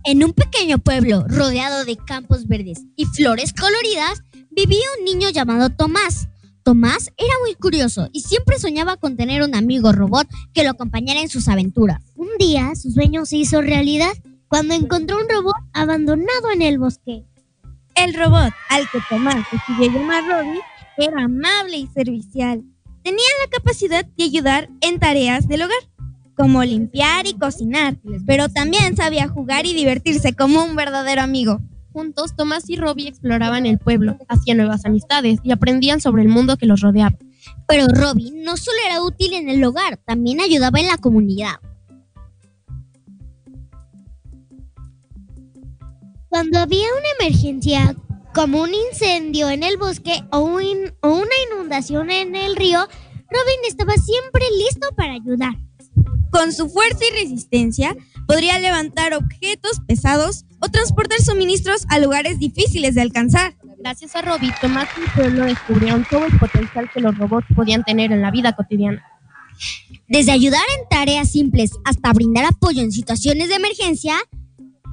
En 0.04 0.24
un 0.24 0.34
pequeño 0.34 0.80
pueblo 0.80 1.26
rodeado 1.28 1.86
de 1.86 1.98
campos 1.98 2.48
verdes 2.48 2.82
y 2.96 3.06
flores 3.06 3.54
coloridas, 3.54 4.22
vivía 4.52 4.86
un 4.98 5.06
niño 5.06 5.30
llamado 5.30 5.70
Tomás. 5.70 6.28
Tomás 6.68 7.14
era 7.16 7.32
muy 7.46 7.56
curioso 7.56 8.10
y 8.12 8.20
siempre 8.20 8.60
soñaba 8.60 8.98
con 8.98 9.16
tener 9.16 9.42
un 9.42 9.56
amigo 9.56 9.94
robot 9.94 10.28
que 10.54 10.66
lo 10.66 10.72
acompañara 10.72 11.22
en 11.22 11.30
sus 11.30 11.48
aventuras. 11.48 12.04
Un 12.18 12.28
día 12.38 12.76
su 12.76 12.92
sueño 12.92 13.26
se 13.26 13.38
hizo 13.38 13.62
realidad 13.62 14.12
cuando 14.50 14.74
encontró 14.74 15.16
un 15.16 15.30
robot 15.30 15.56
abandonado 15.72 16.52
en 16.54 16.62
el 16.62 16.78
bosque. 16.78 17.24
El 17.96 18.14
robot 18.14 18.52
al 18.68 18.82
que 18.92 19.00
Tomás 19.10 19.46
decidió 19.50 19.94
llamar 19.94 20.26
Robbie 20.28 20.60
era 20.98 21.24
amable 21.24 21.78
y 21.78 21.88
servicial. 21.88 22.66
Tenía 23.02 23.30
la 23.46 23.50
capacidad 23.50 24.04
de 24.04 24.24
ayudar 24.26 24.70
en 24.82 25.00
tareas 25.00 25.48
del 25.48 25.62
hogar, 25.62 25.90
como 26.36 26.66
limpiar 26.66 27.28
y 27.28 27.36
cocinar, 27.36 27.96
pero 28.26 28.50
también 28.50 28.98
sabía 28.98 29.30
jugar 29.30 29.66
y 29.66 29.74
divertirse 29.74 30.34
como 30.34 30.66
un 30.66 30.76
verdadero 30.76 31.22
amigo. 31.22 31.62
Juntos, 31.98 32.36
Tomás 32.36 32.70
y 32.70 32.76
Robbie 32.76 33.08
exploraban 33.08 33.66
el 33.66 33.80
pueblo, 33.80 34.20
hacían 34.28 34.58
nuevas 34.58 34.86
amistades 34.86 35.40
y 35.42 35.52
aprendían 35.52 36.00
sobre 36.00 36.22
el 36.22 36.30
mundo 36.30 36.56
que 36.56 36.68
los 36.68 36.82
rodeaba. 36.82 37.18
Pero 37.68 37.88
Robin 37.88 38.44
no 38.44 38.56
solo 38.56 38.78
era 38.86 39.02
útil 39.02 39.34
en 39.34 39.50
el 39.50 39.64
hogar, 39.64 39.98
también 40.06 40.40
ayudaba 40.40 40.80
en 40.80 40.86
la 40.86 41.00
comunidad. 41.00 41.56
Cuando 46.30 46.60
había 46.60 46.86
una 46.86 47.26
emergencia, 47.26 47.96
como 48.32 48.62
un 48.62 48.76
incendio 48.76 49.50
en 49.50 49.64
el 49.64 49.78
bosque 49.78 50.24
o, 50.32 50.38
o 50.42 50.50
una 50.52 51.36
inundación 51.52 52.12
en 52.12 52.36
el 52.36 52.56
río, 52.56 52.80
Robin 52.80 53.60
estaba 53.68 53.94
siempre 53.96 54.44
listo 54.56 54.90
para 54.96 55.14
ayudar. 55.14 55.56
Con 56.30 56.54
su 56.54 56.70
fuerza 56.70 57.06
y 57.10 57.24
resistencia, 57.24 57.98
podría 58.28 58.60
levantar 58.60 59.16
objetos 59.16 59.82
pesados 59.88 60.46
o 60.60 60.70
transportar 60.70 61.20
suministros 61.22 61.86
a 61.90 62.00
lugares 62.00 62.40
difíciles 62.40 62.96
de 62.96 63.02
alcanzar. 63.02 63.56
Gracias 63.80 64.16
a 64.16 64.22
Robbie, 64.22 64.54
Tomás 64.60 64.88
y 64.98 65.10
Pueblo 65.12 65.46
descubrieron 65.46 66.06
todo 66.10 66.26
el 66.26 66.38
potencial 66.38 66.90
que 66.92 67.00
los 67.00 67.18
robots 67.18 67.48
podían 67.56 67.84
tener 67.84 68.12
en 68.12 68.22
la 68.22 68.32
vida 68.32 68.54
cotidiana. 68.54 69.04
Desde 70.08 70.32
ayudar 70.32 70.64
en 70.78 70.88
tareas 70.90 71.32
simples 71.32 71.72
hasta 71.86 72.14
brindar 72.14 72.46
apoyo 72.46 72.82
en 72.82 72.92
situaciones 72.92 73.50
de 73.50 73.56
emergencia, 73.56 74.16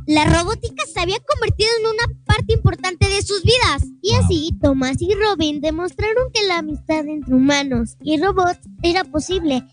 la 0.06 0.26
robótica 0.26 0.85
se 0.87 1.00
había 1.00 1.18
convertido 1.21 1.71
en 1.80 1.87
una 1.87 2.25
parte 2.26 2.52
importante 2.52 3.09
de 3.09 3.23
sus 3.23 3.42
vidas. 3.42 3.85
Y 4.02 4.14
así, 4.14 4.50
Tomás 4.61 5.00
y 5.00 5.14
Robin 5.14 5.61
demostraron 5.61 6.30
que 6.33 6.47
la 6.47 6.59
amistad 6.59 7.06
entre 7.06 7.35
humanos 7.35 7.97
y 8.02 8.21
robots 8.21 8.61
era 8.83 9.04
posible 9.04 9.64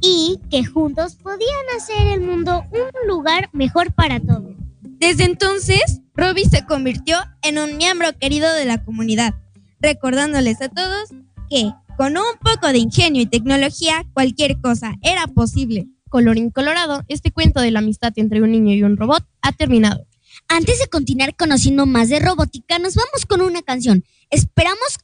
y 0.00 0.38
que 0.48 0.64
juntos 0.64 1.16
podían 1.16 1.66
hacer 1.76 2.06
el 2.06 2.20
mundo 2.20 2.64
un 2.70 3.08
lugar 3.08 3.50
mejor 3.52 3.92
para 3.92 4.20
todos. 4.20 4.57
Desde 4.98 5.24
entonces, 5.24 6.00
Robin 6.14 6.50
se 6.50 6.64
convirtió 6.64 7.16
en 7.42 7.58
un 7.58 7.76
miembro 7.76 8.12
querido 8.18 8.52
de 8.52 8.64
la 8.64 8.84
comunidad, 8.84 9.34
recordándoles 9.80 10.60
a 10.60 10.68
todos 10.68 11.10
que 11.48 11.72
con 11.96 12.16
un 12.16 12.38
poco 12.40 12.68
de 12.68 12.78
ingenio 12.78 13.22
y 13.22 13.26
tecnología 13.26 14.04
cualquier 14.12 14.60
cosa 14.60 14.94
era 15.02 15.26
posible. 15.28 15.86
Colorín 16.08 16.50
colorado, 16.50 17.04
este 17.08 17.30
cuento 17.30 17.60
de 17.60 17.70
la 17.70 17.78
amistad 17.78 18.12
entre 18.16 18.42
un 18.42 18.50
niño 18.50 18.74
y 18.74 18.82
un 18.82 18.96
robot 18.96 19.24
ha 19.42 19.52
terminado. 19.52 20.06
Antes 20.48 20.78
de 20.80 20.88
continuar 20.88 21.36
conociendo 21.36 21.86
más 21.86 22.08
de 22.08 22.18
robótica, 22.18 22.78
nos 22.78 22.94
vamos 22.94 23.26
con 23.26 23.40
una 23.40 23.62
canción. 23.62 24.04
Esperamos 24.30 24.98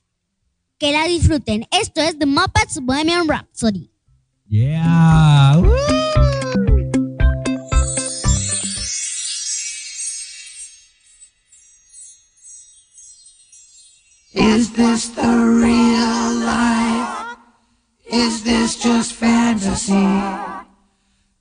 que 0.79 0.93
la 0.93 1.07
disfruten. 1.07 1.67
Esto 1.71 2.01
es 2.01 2.19
The 2.19 2.27
Muppets 2.27 2.81
Bohemian 2.83 3.29
Rhapsody. 3.29 3.91
Yeah. 4.49 5.59
Woo. 5.59 6.44
Is 14.35 14.73
this 14.73 15.11
the 15.11 15.23
real 15.23 16.35
life? 16.45 17.37
Is 18.13 18.43
this 18.43 18.75
just 18.75 19.13
fantasy? 19.13 19.95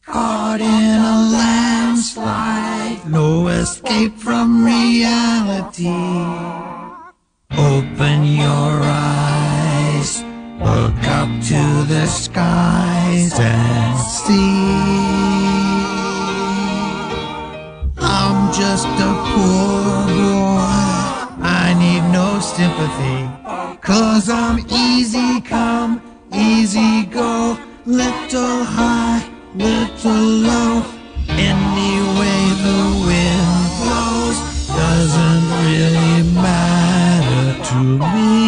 Caught 0.05 0.61
in 0.61 1.01
a 1.01 1.17
landslide, 1.33 3.09
no 3.09 3.47
escape 3.47 4.15
from 4.15 4.63
reality. 4.63 5.89
Open 7.57 8.25
your 8.25 8.81
eyes, 8.83 10.21
look 10.59 11.03
up 11.07 11.29
to 11.49 11.85
the 11.91 12.05
skies 12.05 13.33
and 13.39 13.99
see. 13.99 14.93
I'm 17.97 18.53
just 18.53 18.85
a 18.85 19.13
poor 19.33 20.05
boy. 20.13 20.72
I 21.43 21.73
need 21.73 22.03
no 22.11 22.39
sympathy. 22.39 23.17
Cause 23.81 24.29
I'm 24.29 24.65
easy 24.69 25.41
come, 25.41 26.01
easy 26.33 27.05
go. 27.05 27.57
Little 27.85 28.63
high, 28.63 29.29
little 29.53 30.25
low. 30.49 30.85
Any 31.27 31.95
way 32.17 32.39
the 32.67 32.81
wind 33.05 33.63
blows 33.79 34.37
doesn't 34.67 35.45
really 35.65 36.23
matter 36.41 37.63
to 37.69 37.75
me. 38.15 38.42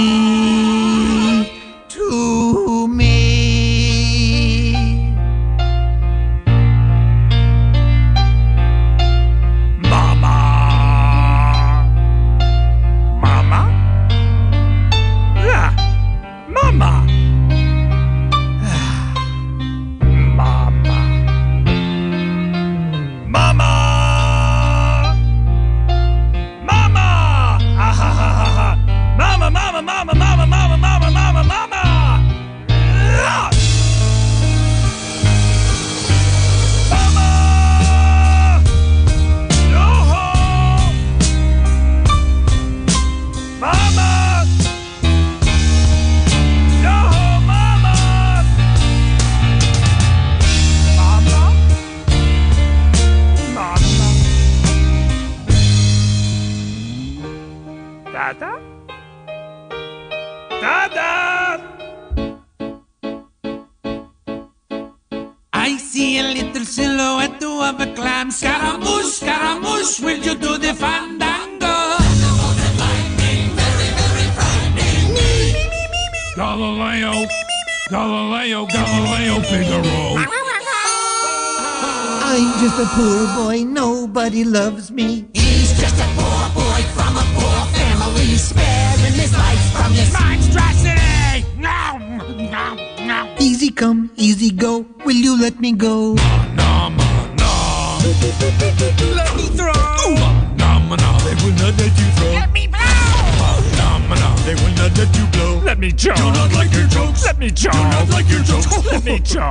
Blow. 105.96 106.14
Let 106.14 106.18
me 106.18 106.18
choke. 106.18 106.18
Do 106.18 106.32
not 106.32 106.54
like 106.54 106.74
your 106.74 106.88
jokes. 106.88 107.26
Let 107.26 107.40
me 107.40 107.52
choke. 107.52 107.74
Do 107.74 107.80
not 107.80 108.10
like 108.10 108.30
your 108.30 108.44
jokes. 108.50 108.86
let 108.92 109.04
me 109.04 109.20
choke. 109.24 109.42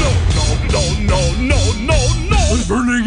no, 0.00 0.10
no, 0.72 0.84
no, 1.00 1.20
no, 1.38 1.72
no, 1.80 1.98
no. 2.28 2.36
Vernigini, 2.36 2.64
Vernigini. 2.64 3.03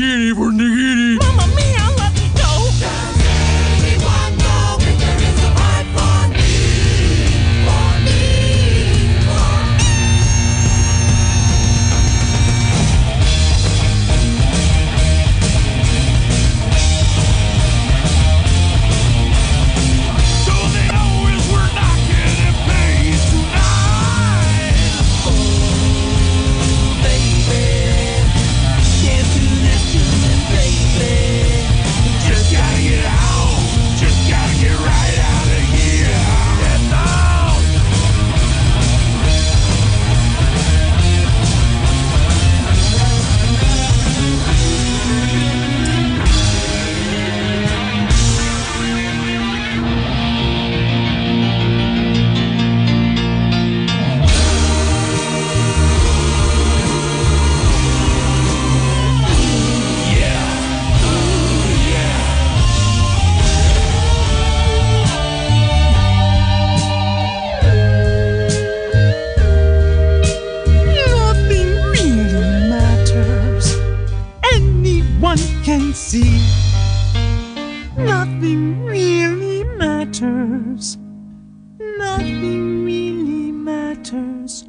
Friends. 84.47 84.63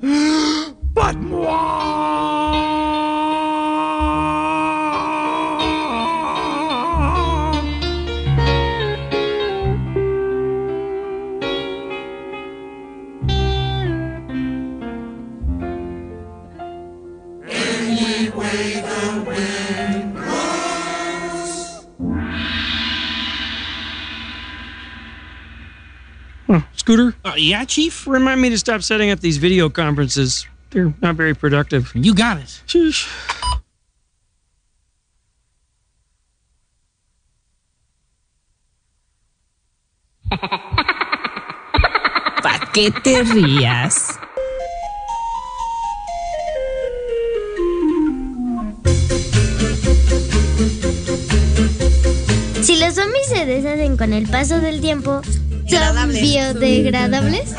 but 0.95 1.17
moi. 1.17 2.18
Yeah, 27.41 27.65
Chief? 27.65 28.07
Remind 28.07 28.41
me 28.41 28.51
to 28.51 28.59
stop 28.59 28.83
setting 28.83 29.11
up 29.11 29.21
these 29.21 29.37
video 29.37 29.69
conferences. 29.69 30.47
They're 30.71 30.95
not 31.01 31.17
very 31.17 31.35
productive. 31.35 31.93
You 31.95 32.15
got 32.15 32.39
it. 32.39 32.63
Sheesh. 32.67 33.09
¿Para 42.43 42.67
qué 42.73 42.91
te 42.91 43.23
rías? 43.23 44.19
Si 52.63 52.77
los 52.77 52.95
zombies 52.95 53.27
se 53.29 53.47
deshacen 53.47 53.97
con 53.97 54.13
el 54.13 54.29
paso 54.29 54.61
del 54.61 54.83
tiempo, 54.83 55.23
¿son 55.69 56.09
biodegradables? 56.13 57.55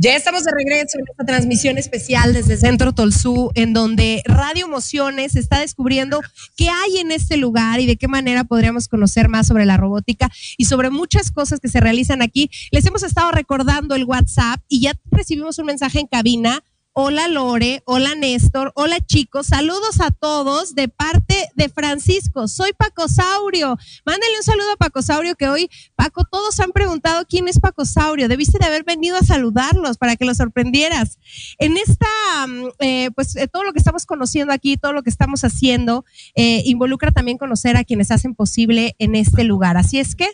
Ya 0.00 0.14
estamos 0.14 0.44
de 0.44 0.52
regreso 0.52 0.96
en 0.96 1.06
esta 1.10 1.24
transmisión 1.24 1.76
especial 1.76 2.32
desde 2.32 2.56
Centro 2.56 2.92
Tolsú, 2.92 3.50
en 3.56 3.72
donde 3.72 4.22
Radio 4.26 4.66
Emociones 4.66 5.34
está 5.34 5.58
descubriendo 5.58 6.20
qué 6.56 6.68
hay 6.68 6.98
en 6.98 7.10
este 7.10 7.36
lugar 7.36 7.80
y 7.80 7.86
de 7.86 7.96
qué 7.96 8.06
manera 8.06 8.44
podríamos 8.44 8.86
conocer 8.86 9.28
más 9.28 9.48
sobre 9.48 9.66
la 9.66 9.76
robótica 9.76 10.30
y 10.56 10.66
sobre 10.66 10.90
muchas 10.90 11.32
cosas 11.32 11.58
que 11.58 11.66
se 11.66 11.80
realizan 11.80 12.22
aquí. 12.22 12.48
Les 12.70 12.86
hemos 12.86 13.02
estado 13.02 13.32
recordando 13.32 13.96
el 13.96 14.04
WhatsApp 14.04 14.60
y 14.68 14.82
ya 14.82 14.92
recibimos 15.10 15.58
un 15.58 15.66
mensaje 15.66 15.98
en 15.98 16.06
cabina. 16.06 16.62
Hola 17.00 17.28
Lore, 17.28 17.80
hola 17.84 18.16
Néstor, 18.16 18.72
hola 18.74 18.98
chicos, 18.98 19.46
saludos 19.46 20.00
a 20.00 20.10
todos 20.10 20.74
de 20.74 20.88
parte 20.88 21.48
de 21.54 21.68
Francisco. 21.68 22.48
Soy 22.48 22.72
Paco 22.72 23.06
Saurio. 23.06 23.78
Mándale 24.04 24.36
un 24.36 24.42
saludo 24.42 24.72
a 24.72 24.76
Paco 24.76 25.00
Saurio 25.00 25.36
que 25.36 25.48
hoy, 25.48 25.70
Paco, 25.94 26.24
todos 26.28 26.58
han 26.58 26.72
preguntado 26.72 27.24
quién 27.24 27.46
es 27.46 27.60
Paco 27.60 27.84
Saurio. 27.84 28.26
Debiste 28.26 28.58
de 28.58 28.66
haber 28.66 28.82
venido 28.82 29.16
a 29.16 29.20
saludarlos 29.20 29.96
para 29.96 30.16
que 30.16 30.24
los 30.24 30.38
sorprendieras. 30.38 31.20
En 31.58 31.76
esta, 31.76 32.08
mm, 32.48 32.64
eh, 32.80 33.10
pues 33.14 33.36
eh, 33.36 33.46
todo 33.46 33.62
lo 33.62 33.72
que 33.72 33.78
estamos 33.78 34.04
conociendo 34.04 34.52
aquí, 34.52 34.76
todo 34.76 34.92
lo 34.92 35.04
que 35.04 35.10
estamos 35.10 35.44
haciendo, 35.44 36.04
eh, 36.34 36.62
involucra 36.64 37.12
también 37.12 37.38
conocer 37.38 37.76
a 37.76 37.84
quienes 37.84 38.10
hacen 38.10 38.34
posible 38.34 38.96
en 38.98 39.14
este 39.14 39.44
lugar. 39.44 39.76
Así 39.76 40.00
es 40.00 40.16
que... 40.16 40.32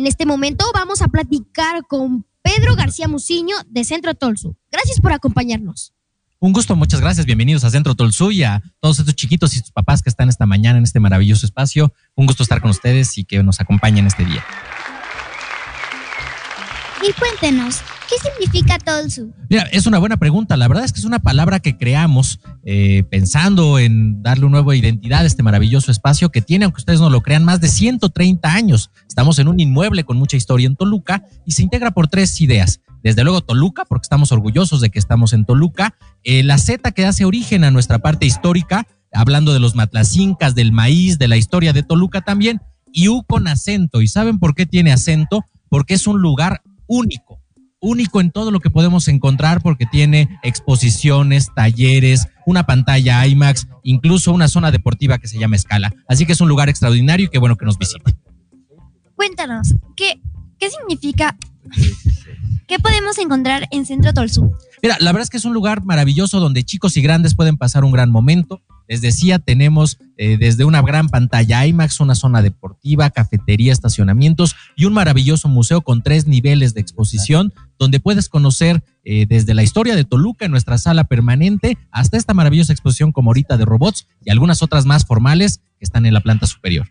En 0.00 0.06
este 0.06 0.24
momento 0.24 0.64
vamos 0.72 1.02
a 1.02 1.08
platicar 1.08 1.82
con 1.86 2.24
Pedro 2.40 2.74
García 2.74 3.06
Muciño 3.06 3.54
de 3.68 3.84
Centro 3.84 4.14
Tolsu. 4.14 4.56
Gracias 4.72 4.98
por 4.98 5.12
acompañarnos. 5.12 5.92
Un 6.38 6.54
gusto, 6.54 6.74
muchas 6.74 7.02
gracias. 7.02 7.26
Bienvenidos 7.26 7.64
a 7.64 7.70
Centro 7.70 7.94
Tolsu 7.94 8.30
y 8.30 8.42
a 8.42 8.62
todos 8.80 8.98
estos 8.98 9.14
chiquitos 9.14 9.54
y 9.54 9.58
sus 9.58 9.72
papás 9.72 10.00
que 10.00 10.08
están 10.08 10.30
esta 10.30 10.46
mañana 10.46 10.78
en 10.78 10.84
este 10.84 11.00
maravilloso 11.00 11.44
espacio. 11.44 11.92
Un 12.14 12.24
gusto 12.24 12.42
estar 12.42 12.62
con 12.62 12.70
ustedes 12.70 13.18
y 13.18 13.24
que 13.24 13.42
nos 13.42 13.60
acompañen 13.60 14.06
este 14.06 14.24
día. 14.24 14.42
Y 17.02 17.12
cuéntenos, 17.14 17.80
¿qué 18.10 18.16
significa 18.22 18.78
Tolsu? 18.78 19.32
Mira, 19.48 19.62
es 19.72 19.86
una 19.86 19.98
buena 19.98 20.18
pregunta. 20.18 20.58
La 20.58 20.68
verdad 20.68 20.84
es 20.84 20.92
que 20.92 21.00
es 21.00 21.06
una 21.06 21.18
palabra 21.18 21.60
que 21.60 21.78
creamos 21.78 22.40
eh, 22.62 23.04
pensando 23.04 23.78
en 23.78 24.22
darle 24.22 24.44
una 24.44 24.58
nueva 24.58 24.76
identidad 24.76 25.20
a 25.20 25.26
este 25.26 25.42
maravilloso 25.42 25.90
espacio 25.90 26.30
que 26.30 26.42
tiene, 26.42 26.66
aunque 26.66 26.80
ustedes 26.80 27.00
no 27.00 27.08
lo 27.08 27.22
crean, 27.22 27.42
más 27.42 27.62
de 27.62 27.68
130 27.68 28.52
años. 28.52 28.90
Estamos 29.08 29.38
en 29.38 29.48
un 29.48 29.60
inmueble 29.60 30.04
con 30.04 30.18
mucha 30.18 30.36
historia 30.36 30.66
en 30.66 30.76
Toluca 30.76 31.24
y 31.46 31.52
se 31.52 31.62
integra 31.62 31.92
por 31.92 32.08
tres 32.08 32.38
ideas. 32.42 32.80
Desde 33.02 33.24
luego 33.24 33.40
Toluca, 33.40 33.86
porque 33.86 34.02
estamos 34.02 34.30
orgullosos 34.30 34.82
de 34.82 34.90
que 34.90 34.98
estamos 34.98 35.32
en 35.32 35.46
Toluca. 35.46 35.94
Eh, 36.22 36.42
la 36.42 36.58
Z 36.58 36.92
que 36.92 37.06
hace 37.06 37.24
origen 37.24 37.64
a 37.64 37.70
nuestra 37.70 38.00
parte 38.00 38.26
histórica, 38.26 38.86
hablando 39.10 39.54
de 39.54 39.60
los 39.60 39.74
matlacincas, 39.74 40.54
del 40.54 40.70
maíz, 40.70 41.18
de 41.18 41.28
la 41.28 41.38
historia 41.38 41.72
de 41.72 41.82
Toluca 41.82 42.20
también. 42.20 42.60
Y 42.92 43.08
U 43.08 43.24
con 43.24 43.48
acento. 43.48 44.02
¿Y 44.02 44.08
saben 44.08 44.38
por 44.38 44.54
qué 44.54 44.66
tiene 44.66 44.92
acento? 44.92 45.46
Porque 45.70 45.94
es 45.94 46.06
un 46.06 46.20
lugar 46.20 46.60
único, 46.90 47.40
único 47.80 48.20
en 48.20 48.32
todo 48.32 48.50
lo 48.50 48.58
que 48.58 48.68
podemos 48.68 49.06
encontrar 49.06 49.62
porque 49.62 49.86
tiene 49.86 50.40
exposiciones, 50.42 51.48
talleres, 51.54 52.26
una 52.44 52.66
pantalla 52.66 53.24
IMAX, 53.26 53.68
incluso 53.84 54.32
una 54.32 54.48
zona 54.48 54.72
deportiva 54.72 55.18
que 55.18 55.28
se 55.28 55.38
llama 55.38 55.56
Escala. 55.56 55.92
Así 56.08 56.26
que 56.26 56.32
es 56.32 56.40
un 56.40 56.48
lugar 56.48 56.68
extraordinario 56.68 57.26
y 57.26 57.28
qué 57.28 57.38
bueno 57.38 57.56
que 57.56 57.64
nos 57.64 57.78
visiten. 57.78 58.14
Cuéntanos, 59.14 59.72
¿qué, 59.96 60.20
qué 60.58 60.68
significa? 60.68 61.36
¿Qué 62.66 62.78
podemos 62.80 63.18
encontrar 63.18 63.68
en 63.70 63.86
Centro 63.86 64.12
Tolsu? 64.12 64.52
Mira, 64.82 64.96
la 64.98 65.12
verdad 65.12 65.22
es 65.22 65.30
que 65.30 65.36
es 65.36 65.44
un 65.44 65.54
lugar 65.54 65.84
maravilloso 65.84 66.40
donde 66.40 66.64
chicos 66.64 66.96
y 66.96 67.02
grandes 67.02 67.36
pueden 67.36 67.56
pasar 67.56 67.84
un 67.84 67.92
gran 67.92 68.10
momento. 68.10 68.62
Les 68.90 69.00
decía, 69.00 69.38
tenemos 69.38 69.98
eh, 70.16 70.36
desde 70.36 70.64
una 70.64 70.82
gran 70.82 71.08
pantalla 71.08 71.64
IMAX, 71.64 72.00
una 72.00 72.16
zona 72.16 72.42
deportiva, 72.42 73.08
cafetería, 73.10 73.72
estacionamientos 73.72 74.56
y 74.74 74.86
un 74.86 74.94
maravilloso 74.94 75.46
museo 75.46 75.82
con 75.82 76.02
tres 76.02 76.26
niveles 76.26 76.74
de 76.74 76.80
exposición 76.80 77.54
donde 77.78 78.00
puedes 78.00 78.28
conocer 78.28 78.82
eh, 79.04 79.26
desde 79.28 79.54
la 79.54 79.62
historia 79.62 79.94
de 79.94 80.04
Toluca 80.04 80.44
en 80.44 80.50
nuestra 80.50 80.76
sala 80.76 81.04
permanente 81.04 81.78
hasta 81.92 82.16
esta 82.16 82.34
maravillosa 82.34 82.72
exposición 82.72 83.12
como 83.12 83.30
ahorita 83.30 83.56
de 83.56 83.64
robots 83.64 84.08
y 84.24 84.30
algunas 84.32 84.60
otras 84.60 84.86
más 84.86 85.06
formales 85.06 85.58
que 85.78 85.84
están 85.84 86.04
en 86.04 86.12
la 86.12 86.20
planta 86.20 86.48
superior. 86.48 86.88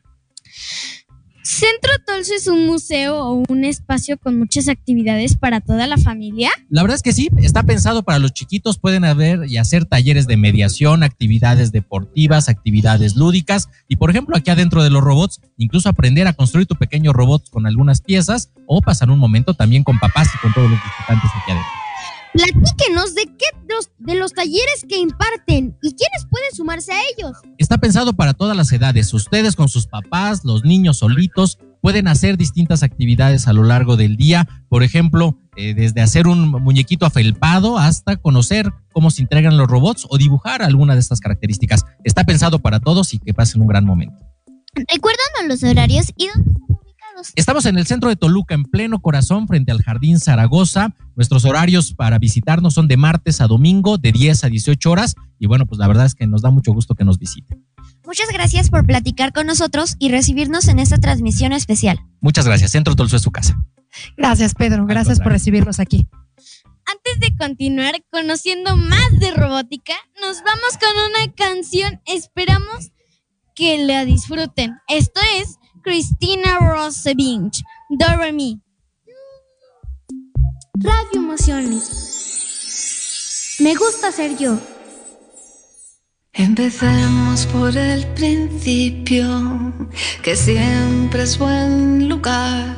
¿Centro 1.49 1.91
Tolsu 2.05 2.35
es 2.35 2.45
un 2.45 2.67
museo 2.67 3.25
o 3.25 3.43
un 3.49 3.65
espacio 3.65 4.19
con 4.19 4.37
muchas 4.37 4.69
actividades 4.69 5.35
para 5.35 5.61
toda 5.61 5.87
la 5.87 5.97
familia? 5.97 6.51
La 6.69 6.83
verdad 6.83 6.97
es 6.97 7.01
que 7.01 7.11
sí, 7.11 7.27
está 7.37 7.63
pensado 7.63 8.03
para 8.03 8.19
los 8.19 8.33
chiquitos, 8.33 8.77
pueden 8.77 9.03
haber 9.03 9.49
y 9.49 9.57
hacer 9.57 9.85
talleres 9.85 10.27
de 10.27 10.37
mediación, 10.37 11.01
actividades 11.01 11.71
deportivas, 11.71 12.49
actividades 12.49 13.15
lúdicas 13.15 13.67
y 13.87 13.95
por 13.95 14.11
ejemplo 14.11 14.37
aquí 14.37 14.51
adentro 14.51 14.83
de 14.83 14.91
los 14.91 15.01
robots, 15.01 15.41
incluso 15.57 15.89
aprender 15.89 16.27
a 16.27 16.33
construir 16.33 16.67
tu 16.67 16.75
pequeño 16.75 17.13
robot 17.13 17.49
con 17.49 17.65
algunas 17.65 18.01
piezas 18.01 18.51
o 18.67 18.79
pasar 18.81 19.09
un 19.09 19.17
momento 19.17 19.55
también 19.55 19.83
con 19.83 19.97
papás 19.97 20.29
y 20.35 20.37
con 20.37 20.53
todos 20.53 20.69
los 20.69 20.79
visitantes 20.79 21.31
aquí 21.33 21.51
adentro. 21.51 21.88
Platíquenos 22.33 23.15
de 23.15 23.25
qué 23.25 23.45
los, 23.67 23.89
de 23.97 24.15
los 24.15 24.33
talleres 24.33 24.85
que 24.87 24.97
imparten 24.97 25.77
y 25.81 25.93
quiénes 25.93 26.25
pueden 26.29 26.51
sumarse 26.53 26.91
a 26.91 26.99
ellos. 27.15 27.37
Está 27.57 27.77
pensado 27.77 28.13
para 28.13 28.33
todas 28.33 28.55
las 28.55 28.71
edades. 28.71 29.13
Ustedes 29.13 29.55
con 29.55 29.69
sus 29.69 29.87
papás, 29.87 30.43
los 30.43 30.63
niños 30.63 30.97
solitos, 30.97 31.57
pueden 31.81 32.07
hacer 32.07 32.37
distintas 32.37 32.83
actividades 32.83 33.47
a 33.47 33.53
lo 33.53 33.63
largo 33.63 33.97
del 33.97 34.15
día. 34.15 34.47
Por 34.69 34.83
ejemplo, 34.83 35.37
eh, 35.55 35.73
desde 35.73 36.01
hacer 36.01 36.27
un 36.27 36.49
muñequito 36.49 37.05
afelpado 37.05 37.77
hasta 37.77 38.17
conocer 38.17 38.71
cómo 38.91 39.11
se 39.11 39.21
integran 39.21 39.57
los 39.57 39.67
robots 39.67 40.05
o 40.09 40.17
dibujar 40.17 40.61
alguna 40.61 40.93
de 40.93 40.99
estas 40.99 41.19
características. 41.19 41.85
Está 42.03 42.23
pensado 42.23 42.59
para 42.59 42.79
todos 42.79 43.13
y 43.13 43.19
que 43.19 43.33
pasen 43.33 43.61
un 43.61 43.67
gran 43.67 43.85
momento. 43.85 44.17
Recuérdanos 44.75 45.47
los 45.47 45.63
horarios 45.63 46.13
y 46.15 46.27
dónde. 46.27 46.78
Estamos 47.35 47.65
en 47.65 47.77
el 47.77 47.85
centro 47.85 48.09
de 48.09 48.15
Toluca, 48.15 48.55
en 48.55 48.63
pleno 48.63 48.99
corazón, 48.99 49.47
frente 49.47 49.71
al 49.71 49.81
Jardín 49.81 50.19
Zaragoza. 50.19 50.95
Nuestros 51.15 51.45
horarios 51.45 51.93
para 51.93 52.17
visitarnos 52.17 52.73
son 52.73 52.87
de 52.87 52.97
martes 52.97 53.41
a 53.41 53.47
domingo, 53.47 53.97
de 53.97 54.11
10 54.11 54.43
a 54.43 54.49
18 54.49 54.91
horas. 54.91 55.15
Y 55.37 55.47
bueno, 55.47 55.65
pues 55.65 55.79
la 55.79 55.87
verdad 55.87 56.05
es 56.05 56.15
que 56.15 56.27
nos 56.27 56.41
da 56.41 56.49
mucho 56.49 56.71
gusto 56.73 56.95
que 56.95 57.03
nos 57.03 57.19
visiten. 57.19 57.65
Muchas 58.05 58.29
gracias 58.31 58.69
por 58.69 58.85
platicar 58.85 59.33
con 59.33 59.47
nosotros 59.47 59.95
y 59.99 60.09
recibirnos 60.09 60.67
en 60.67 60.79
esta 60.79 60.97
transmisión 60.97 61.53
especial. 61.53 61.99
Muchas 62.21 62.45
gracias. 62.45 62.71
Centro 62.71 62.95
Tolsu 62.95 63.17
es 63.17 63.21
su 63.21 63.31
casa. 63.31 63.57
Gracias, 64.17 64.53
Pedro. 64.55 64.85
Gracias 64.85 65.19
por 65.19 65.31
recibirnos 65.31 65.79
aquí. 65.79 66.07
Antes 66.85 67.19
de 67.19 67.35
continuar 67.37 67.95
conociendo 68.09 68.75
más 68.75 69.19
de 69.19 69.31
robótica, 69.31 69.93
nos 70.21 70.37
vamos 70.43 70.77
con 70.79 70.89
una 71.09 71.33
canción. 71.35 72.01
Esperamos 72.05 72.91
que 73.53 73.85
la 73.85 74.05
disfruten. 74.05 74.77
Esto 74.87 75.19
es 75.37 75.58
Cristina 75.81 76.59
Rosevich, 76.59 77.63
Do 77.89 78.17
Re 78.17 78.31
Mi. 78.31 78.59
Radio 80.75 81.21
Emociones. 81.21 82.07
Me 83.59 83.75
gusta 83.75 84.11
ser 84.11 84.37
yo. 84.37 84.57
Empecemos 86.33 87.45
por 87.47 87.75
el 87.75 88.05
principio, 88.13 89.73
que 90.23 90.35
siempre 90.35 91.23
es 91.23 91.37
buen 91.37 92.07
lugar. 92.07 92.77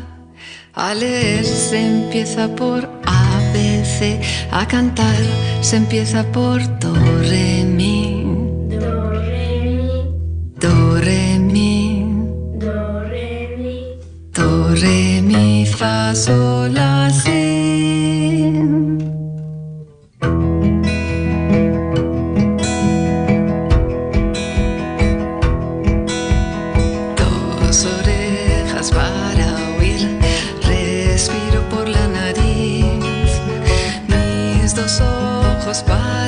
A 0.74 0.94
leer 0.96 1.46
se 1.46 1.86
empieza 1.86 2.48
por 2.56 2.90
ABC, 3.06 4.22
a 4.52 4.68
cantar 4.68 5.18
se 5.62 5.76
empieza 5.78 6.24
por 6.32 6.62
do, 6.80 6.94
fa, 15.82 16.14
la, 16.70 17.10
si. 17.10 18.54
Dos 27.18 27.86
orejas 28.00 28.92
para 28.92 29.48
oír, 29.80 30.02
respiro 30.68 31.62
por 31.72 31.90
la 31.90 32.08
nariz. 32.08 33.32
Mis 34.08 34.76
dos 34.76 35.02
ojos 35.02 35.82
para 35.82 36.21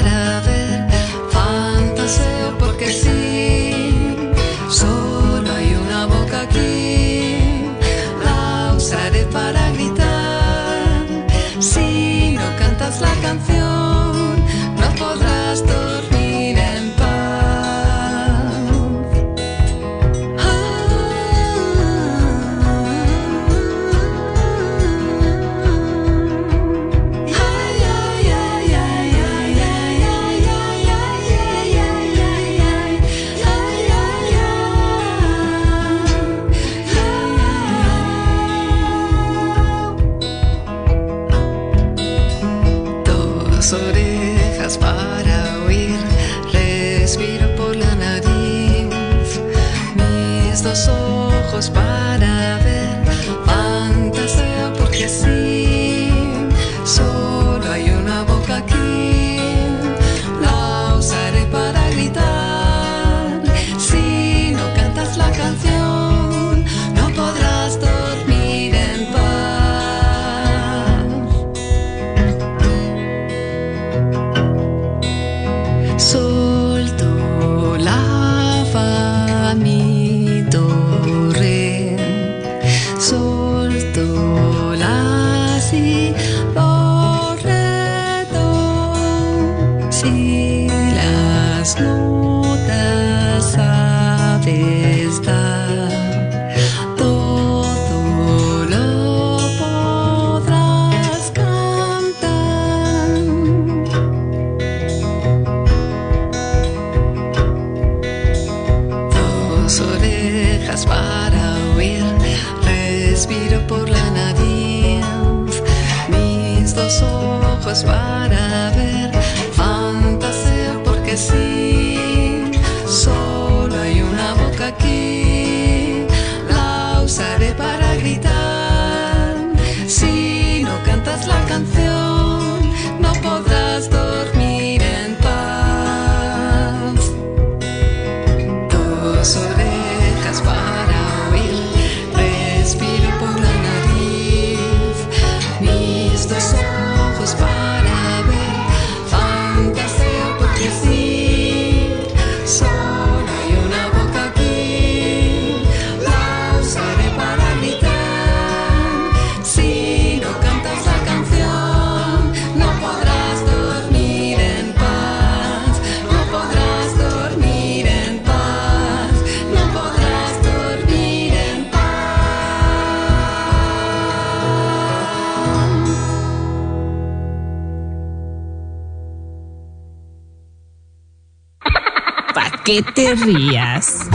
qué 182.73 182.81
te 182.81 183.13
rías? 183.13 184.07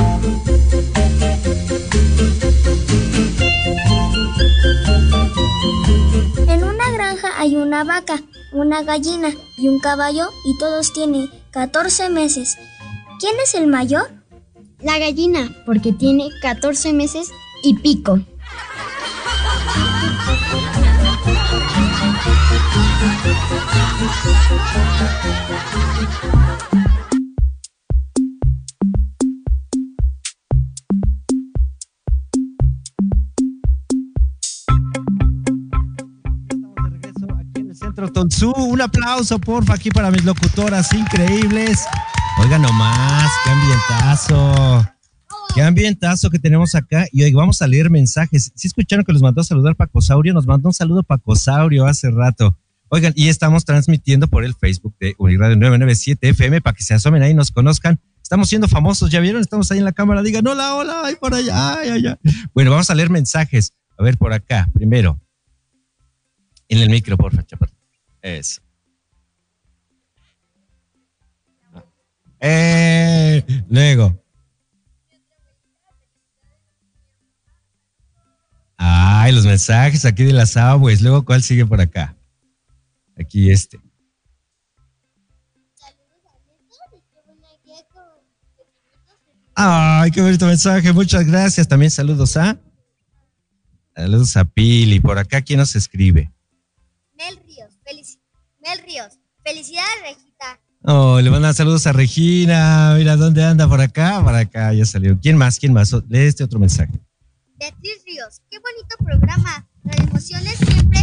En 6.49 6.65
una 6.65 6.91
granja 6.91 7.29
hay 7.37 7.55
una 7.55 7.85
vaca, 7.85 8.21
una 8.53 8.83
gallina 8.83 9.29
y 9.59 9.69
un 9.69 9.79
caballo 9.79 10.31
y 10.45 10.59
todos 10.59 10.93
tienen 10.93 11.31
14 11.53 12.11
meses. 12.11 12.59
¿Quién 13.21 13.37
es 13.45 13.55
el 13.55 13.69
mayor? 13.69 14.11
La 14.81 14.99
gallina, 14.99 15.55
porque 15.65 15.93
tiene 15.93 16.29
14 16.43 16.93
meses 16.93 17.31
y 17.63 17.75
pico. 17.75 18.19
Un 37.99 38.81
aplauso, 38.81 39.41
porfa, 39.41 39.75
aquí 39.75 39.91
para 39.91 40.13
mis 40.13 40.25
locutoras 40.25 40.93
increíbles. 40.93 41.85
Oigan 42.41 42.63
nomás, 42.63 43.29
qué 43.43 43.51
ambientazo. 43.51 44.87
Qué 45.53 45.63
ambientazo 45.63 46.31
que 46.31 46.39
tenemos 46.39 46.77
acá. 46.77 47.07
Y 47.11 47.25
hoy 47.25 47.33
vamos 47.33 47.61
a 47.61 47.67
leer 47.67 47.91
mensajes. 47.91 48.53
Si 48.55 48.69
escucharon 48.69 49.05
que 49.05 49.13
los 49.13 49.21
mandó 49.21 49.41
a 49.41 49.45
saludar 49.45 49.75
Pacosaurio? 49.75 50.33
Nos 50.33 50.47
mandó 50.47 50.69
un 50.69 50.75
saludo 50.75 51.03
Pacosaurio 51.03 51.87
hace 51.87 52.09
rato. 52.09 52.57
Oigan, 52.89 53.15
y 53.17 53.29
estamos 53.29 53.65
transmitiendo 53.65 54.29
por 54.29 54.45
el 54.45 54.55
Facebook 54.55 54.95
de 55.01 55.17
Uniradio 55.19 55.57
997 55.57 56.29
FM 56.29 56.61
para 56.61 56.77
que 56.77 56.85
se 56.85 56.95
asomen 56.95 57.23
ahí 57.23 57.33
y 57.33 57.35
nos 57.35 57.51
conozcan. 57.51 57.99
Estamos 58.23 58.49
siendo 58.49 58.69
famosos, 58.69 59.11
¿ya 59.11 59.19
vieron? 59.19 59.41
Estamos 59.41 59.73
ahí 59.73 59.79
en 59.79 59.85
la 59.85 59.93
cámara. 59.93 60.23
Digan, 60.23 60.47
hola, 60.47 60.77
hola, 60.77 61.03
ay, 61.05 61.17
por 61.17 61.35
allá, 61.35 61.81
ay, 61.81 61.89
allá. 61.89 62.19
Bueno, 62.55 62.71
vamos 62.71 62.91
a 62.91 62.95
leer 62.95 63.11
mensajes. 63.11 63.73
A 63.99 64.05
ver, 64.05 64.17
por 64.17 64.33
acá, 64.33 64.69
primero. 64.73 65.21
En 66.69 66.79
el 66.79 66.91
micro, 66.91 67.17
porfa, 67.17 67.43
chaparro. 67.43 67.78
Eso. 68.23 68.61
Eh, 72.41 73.45
luego. 73.69 74.23
Ay, 78.77 79.33
los 79.33 79.45
mensajes 79.45 80.05
aquí 80.05 80.25
de 80.25 80.33
las 80.33 80.57
aguas. 80.57 81.01
Luego, 81.01 81.25
¿cuál 81.25 81.43
sigue 81.43 81.67
por 81.67 81.81
acá? 81.81 82.17
Aquí 83.19 83.51
este. 83.51 83.81
Ay, 89.61 90.13
qué 90.13 90.23
bonito 90.23 90.47
mensaje. 90.47 90.93
Muchas 90.93 91.27
gracias. 91.27 91.67
También 91.67 91.91
saludos 91.91 92.37
a. 92.37 92.57
Saludos 93.97 94.37
a 94.37 94.45
Pili. 94.45 95.01
Por 95.01 95.19
acá, 95.19 95.43
¿quién 95.43 95.59
nos 95.59 95.75
escribe? 95.75 96.31
Mel 98.69 98.85
Ríos. 98.87 99.19
Felicidades, 99.45 99.89
Regita. 100.03 100.61
Oh, 100.85 101.21
le 101.21 101.31
mandan 101.31 101.55
saludos 101.55 101.87
a 101.87 101.93
Regina. 101.93 102.95
Mira, 102.97 103.17
¿dónde 103.17 103.43
anda? 103.45 103.67
Por 103.69 103.81
acá, 103.81 104.21
por 104.23 104.35
acá, 104.35 104.73
ya 104.75 104.85
salió. 104.85 105.19
¿Quién 105.21 105.37
más? 105.37 105.59
¿Quién 105.59 105.73
más? 105.73 105.93
Lee 106.09 106.27
este 106.27 106.45
otro 106.45 106.59
mensaje. 106.59 106.93
Beatriz 107.59 108.03
Ríos, 108.07 108.41
qué 108.51 108.59
bonito 108.59 108.97
programa. 109.05 109.67
Radio 109.85 110.05
Emociones 110.05 110.57
siempre 110.59 111.01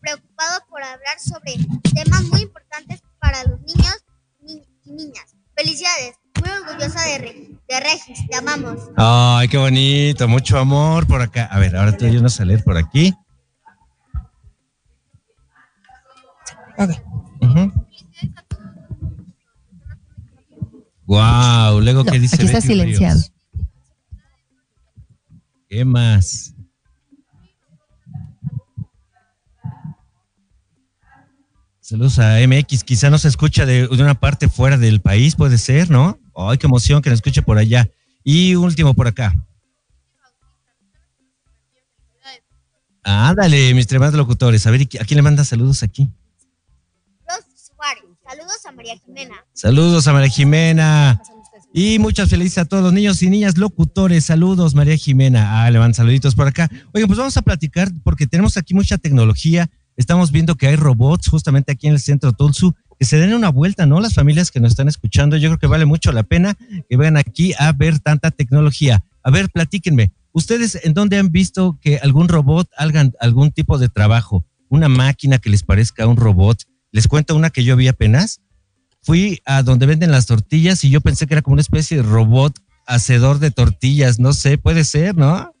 preocupado 0.00 0.60
por 0.68 0.82
hablar 0.82 1.18
sobre 1.18 1.54
temas 1.94 2.22
muy 2.24 2.42
importantes 2.42 3.00
para 3.18 3.42
los 3.44 3.60
niños 3.62 3.96
ni- 4.40 4.62
y 4.84 4.92
niñas. 4.92 5.34
Felicidades, 5.56 6.14
muy 6.40 6.50
orgullosa 6.50 7.02
de, 7.02 7.18
Re- 7.18 7.50
de 7.68 7.80
Regis, 7.80 8.26
te 8.30 8.36
amamos. 8.36 8.78
Ay, 8.96 9.48
qué 9.48 9.56
bonito. 9.58 10.28
Mucho 10.28 10.58
amor 10.58 11.06
por 11.06 11.20
acá. 11.22 11.46
A 11.46 11.58
ver, 11.58 11.74
ahora 11.76 11.96
tú 11.96 12.04
ayúdanos 12.06 12.40
a 12.40 12.44
leer 12.44 12.62
por 12.62 12.76
aquí. 12.76 13.12
Wow, 21.06 21.80
luego 21.80 22.04
No, 22.04 22.12
qué 22.12 22.18
dice 22.20 22.36
aquí 22.36 22.44
está 22.44 22.58
Betty 22.58 22.66
silenciado. 22.68 23.14
Ríos? 23.20 23.32
¿Qué 25.68 25.84
más? 25.84 26.54
Saludos 31.80 32.18
a 32.18 32.38
MX, 32.46 32.84
quizá 32.84 33.08
nos 33.08 33.24
escucha 33.24 33.64
de, 33.64 33.88
de 33.88 34.02
una 34.02 34.14
parte 34.20 34.48
fuera 34.48 34.76
del 34.76 35.00
país, 35.00 35.36
puede 35.36 35.56
ser, 35.56 35.90
¿no? 35.90 36.18
Ay, 36.36 36.58
qué 36.58 36.66
emoción 36.66 37.00
que 37.00 37.08
nos 37.10 37.18
escuche 37.18 37.40
por 37.42 37.56
allá. 37.56 37.88
Y 38.24 38.54
último 38.56 38.92
por 38.94 39.06
acá. 39.08 39.34
Ándale, 43.02 43.72
mis 43.72 43.86
tremendos 43.86 44.18
locutores. 44.18 44.66
A 44.66 44.70
ver, 44.70 44.82
¿y 44.82 44.86
qui- 44.86 45.00
¿a 45.00 45.04
quién 45.04 45.16
le 45.16 45.22
manda 45.22 45.44
saludos 45.44 45.82
aquí? 45.82 46.10
Saludos 48.28 48.66
a 48.66 48.72
María 48.72 48.94
Jimena. 48.98 49.34
Saludos 49.54 50.06
a 50.06 50.12
María 50.12 50.28
Jimena. 50.28 51.22
Y 51.72 51.98
muchas 51.98 52.28
felices 52.28 52.58
a 52.58 52.64
todos 52.66 52.82
los 52.82 52.92
niños 52.92 53.22
y 53.22 53.30
niñas 53.30 53.56
locutores. 53.56 54.26
Saludos, 54.26 54.74
María 54.74 54.96
Jimena. 54.96 55.64
Ah, 55.64 55.70
le 55.70 55.78
van 55.78 55.94
saluditos 55.94 56.34
por 56.34 56.46
acá. 56.46 56.68
Oigan, 56.92 57.08
pues 57.08 57.18
vamos 57.18 57.38
a 57.38 57.42
platicar 57.42 57.90
porque 58.04 58.26
tenemos 58.26 58.58
aquí 58.58 58.74
mucha 58.74 58.98
tecnología. 58.98 59.70
Estamos 59.96 60.30
viendo 60.30 60.56
que 60.56 60.66
hay 60.66 60.76
robots 60.76 61.28
justamente 61.28 61.72
aquí 61.72 61.86
en 61.86 61.94
el 61.94 62.00
centro 62.00 62.32
Tulsu 62.32 62.74
que 62.98 63.06
se 63.06 63.16
den 63.16 63.32
una 63.32 63.48
vuelta, 63.48 63.86
¿no? 63.86 64.00
Las 64.00 64.14
familias 64.14 64.50
que 64.50 64.60
nos 64.60 64.72
están 64.72 64.88
escuchando, 64.88 65.36
yo 65.38 65.48
creo 65.48 65.58
que 65.58 65.66
vale 65.66 65.86
mucho 65.86 66.12
la 66.12 66.24
pena 66.24 66.54
que 66.88 66.96
vengan 66.96 67.16
aquí 67.16 67.54
a 67.58 67.72
ver 67.72 67.98
tanta 68.00 68.30
tecnología. 68.30 69.04
A 69.22 69.30
ver, 69.30 69.48
platíquenme. 69.50 70.12
¿Ustedes 70.32 70.78
en 70.84 70.92
dónde 70.92 71.16
han 71.16 71.30
visto 71.30 71.78
que 71.80 71.96
algún 71.98 72.28
robot 72.28 72.68
haga 72.76 73.10
algún 73.20 73.52
tipo 73.52 73.78
de 73.78 73.88
trabajo? 73.88 74.44
Una 74.68 74.88
máquina 74.88 75.38
que 75.38 75.48
les 75.48 75.62
parezca 75.62 76.06
un 76.06 76.16
robot. 76.16 76.64
Les 76.92 77.08
cuento 77.08 77.36
una 77.36 77.50
que 77.50 77.64
yo 77.64 77.76
vi 77.76 77.88
apenas 77.88 78.40
fui 79.02 79.40
a 79.44 79.62
donde 79.62 79.86
venden 79.86 80.10
las 80.10 80.26
tortillas 80.26 80.84
y 80.84 80.90
yo 80.90 81.00
pensé 81.00 81.26
que 81.26 81.34
era 81.34 81.42
como 81.42 81.54
una 81.54 81.62
especie 81.62 81.98
de 81.98 82.02
robot 82.02 82.58
hacedor 82.86 83.38
de 83.38 83.50
tortillas, 83.50 84.18
no 84.18 84.32
sé, 84.32 84.58
puede 84.58 84.84
ser, 84.84 85.16
¿no? 85.16 85.52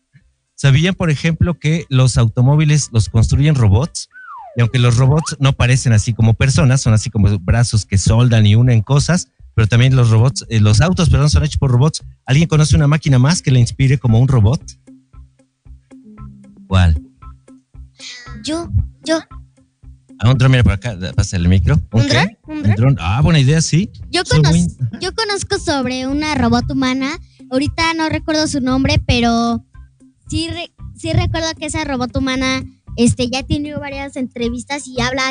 ¿Sabían, 0.54 0.94
por 0.94 1.10
ejemplo, 1.10 1.54
que 1.54 1.86
los 1.88 2.18
automóviles 2.18 2.88
los 2.92 3.08
construyen 3.08 3.54
robots? 3.54 4.08
Y 4.56 4.60
aunque 4.60 4.78
los 4.78 4.96
robots 4.96 5.36
no 5.38 5.52
parecen 5.52 5.92
así 5.92 6.14
como 6.14 6.34
personas, 6.34 6.80
son 6.80 6.94
así 6.94 7.10
como 7.10 7.38
brazos 7.38 7.84
que 7.84 7.96
soldan 7.96 8.44
y 8.44 8.56
unen 8.56 8.80
cosas, 8.80 9.28
pero 9.54 9.68
también 9.68 9.94
los 9.94 10.10
robots, 10.10 10.46
eh, 10.48 10.60
los 10.60 10.80
autos, 10.80 11.10
perdón, 11.10 11.30
son 11.30 11.44
hechos 11.44 11.58
por 11.58 11.70
robots. 11.70 12.02
¿Alguien 12.24 12.48
conoce 12.48 12.74
una 12.74 12.88
máquina 12.88 13.18
más 13.18 13.40
que 13.40 13.50
le 13.50 13.60
inspire 13.60 13.98
como 13.98 14.18
un 14.18 14.26
robot? 14.26 14.62
¿Cuál? 16.66 17.00
Yo, 18.42 18.68
yo, 19.04 19.20
A 20.20 20.30
un 20.30 20.38
dron, 20.38 20.50
mira 20.50 20.64
por 20.64 20.72
acá, 20.72 20.96
pasa 21.14 21.36
el 21.36 21.48
micro. 21.48 21.80
¿Un 21.92 22.06
qué? 22.08 22.36
dron? 22.46 22.58
¿Un 22.58 22.62
dron? 22.74 22.96
Ah, 23.00 23.20
buena 23.22 23.38
idea, 23.38 23.60
sí. 23.60 23.90
Yo, 24.10 24.22
Soy 24.24 24.40
conoz- 24.40 24.50
muy- 24.50 25.00
yo 25.00 25.14
conozco 25.14 25.58
sobre 25.58 26.06
una 26.06 26.34
robot 26.34 26.70
humana. 26.70 27.18
Ahorita 27.50 27.94
no 27.94 28.08
recuerdo 28.08 28.46
su 28.48 28.60
nombre, 28.60 29.00
pero 29.06 29.64
sí, 30.28 30.48
re- 30.48 30.72
sí 30.96 31.12
recuerdo 31.12 31.48
que 31.58 31.66
esa 31.66 31.84
robot 31.84 32.16
humana 32.16 32.62
este, 32.96 33.30
ya 33.30 33.40
ha 33.40 33.42
tenido 33.44 33.78
varias 33.78 34.16
entrevistas 34.16 34.88
y 34.88 35.00
habla 35.00 35.22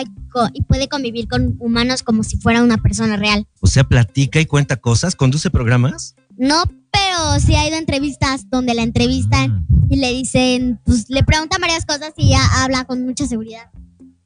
y 0.54 0.62
puede 0.64 0.88
convivir 0.88 1.28
con 1.28 1.58
humanos 1.60 2.02
como 2.02 2.24
si 2.24 2.38
fuera 2.38 2.64
una 2.64 2.78
persona 2.78 3.18
real. 3.18 3.46
O 3.60 3.68
sea, 3.68 3.84
platica 3.84 4.40
y 4.40 4.46
cuenta 4.46 4.78
cosas, 4.78 5.16
conduce 5.16 5.50
programas. 5.50 6.16
No, 6.38 6.64
pero 6.92 7.40
sí 7.42 7.56
ha 7.56 7.68
ido 7.68 7.76
a 7.76 7.80
entrevistas 7.80 8.50
donde 8.50 8.74
la 8.74 8.84
entrevistan 8.84 9.68
y 9.90 9.98
le 9.98 10.14
dicen, 10.14 10.80
pues 10.86 11.10
le 11.10 11.24
preguntan 11.24 11.60
varias 11.60 11.86
cosas 11.86 12.14
y 12.16 12.30
ya 12.30 12.64
habla 12.64 12.86
con 12.86 13.04
mucha 13.04 13.28
seguridad. 13.28 13.70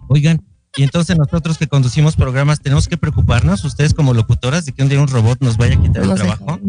Oigan, 0.08 0.42
y 0.78 0.84
entonces 0.84 1.18
nosotros 1.18 1.58
que 1.58 1.68
conducimos 1.68 2.16
programas 2.16 2.62
tenemos 2.62 2.88
que 2.88 2.98
preocuparnos, 2.98 3.64
ustedes 3.66 3.94
como 3.94 4.14
locutoras, 4.14 4.66
de 4.66 4.72
que 4.72 4.84
un 4.84 4.90
día 4.90 5.02
un 5.02 5.08
robot 5.08 5.40
nos 5.42 5.58
vaya 5.58 5.76
a 5.76 5.82
quitar 5.82 6.04
el 6.04 6.10
No 6.10 6.16
trabajo. 6.16 6.60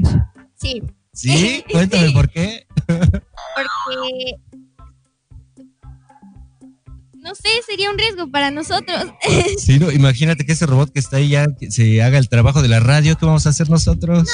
Sí. 0.54 0.82
¿Sí? 1.12 1.64
Cuéntame 1.70 2.10
por 2.12 2.28
qué. 2.28 2.66
Porque. 2.86 4.36
No 7.14 7.36
sé, 7.36 7.48
sería 7.64 7.90
un 7.90 7.98
riesgo 7.98 8.30
para 8.30 8.50
nosotros. 8.50 9.06
Sí, 9.58 9.78
no, 9.78 9.92
imagínate 9.92 10.44
que 10.44 10.52
ese 10.52 10.66
robot 10.66 10.90
que 10.92 10.98
está 10.98 11.18
ahí 11.18 11.28
ya 11.28 11.46
que 11.54 11.70
se 11.70 12.02
haga 12.02 12.18
el 12.18 12.28
trabajo 12.28 12.62
de 12.62 12.68
la 12.68 12.80
radio, 12.80 13.16
¿qué 13.16 13.26
vamos 13.26 13.46
a 13.46 13.50
hacer 13.50 13.70
nosotros? 13.70 14.28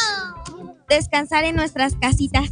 Descansar 0.88 1.44
en 1.44 1.57
nuestras 1.57 1.94
casitas. 1.96 2.50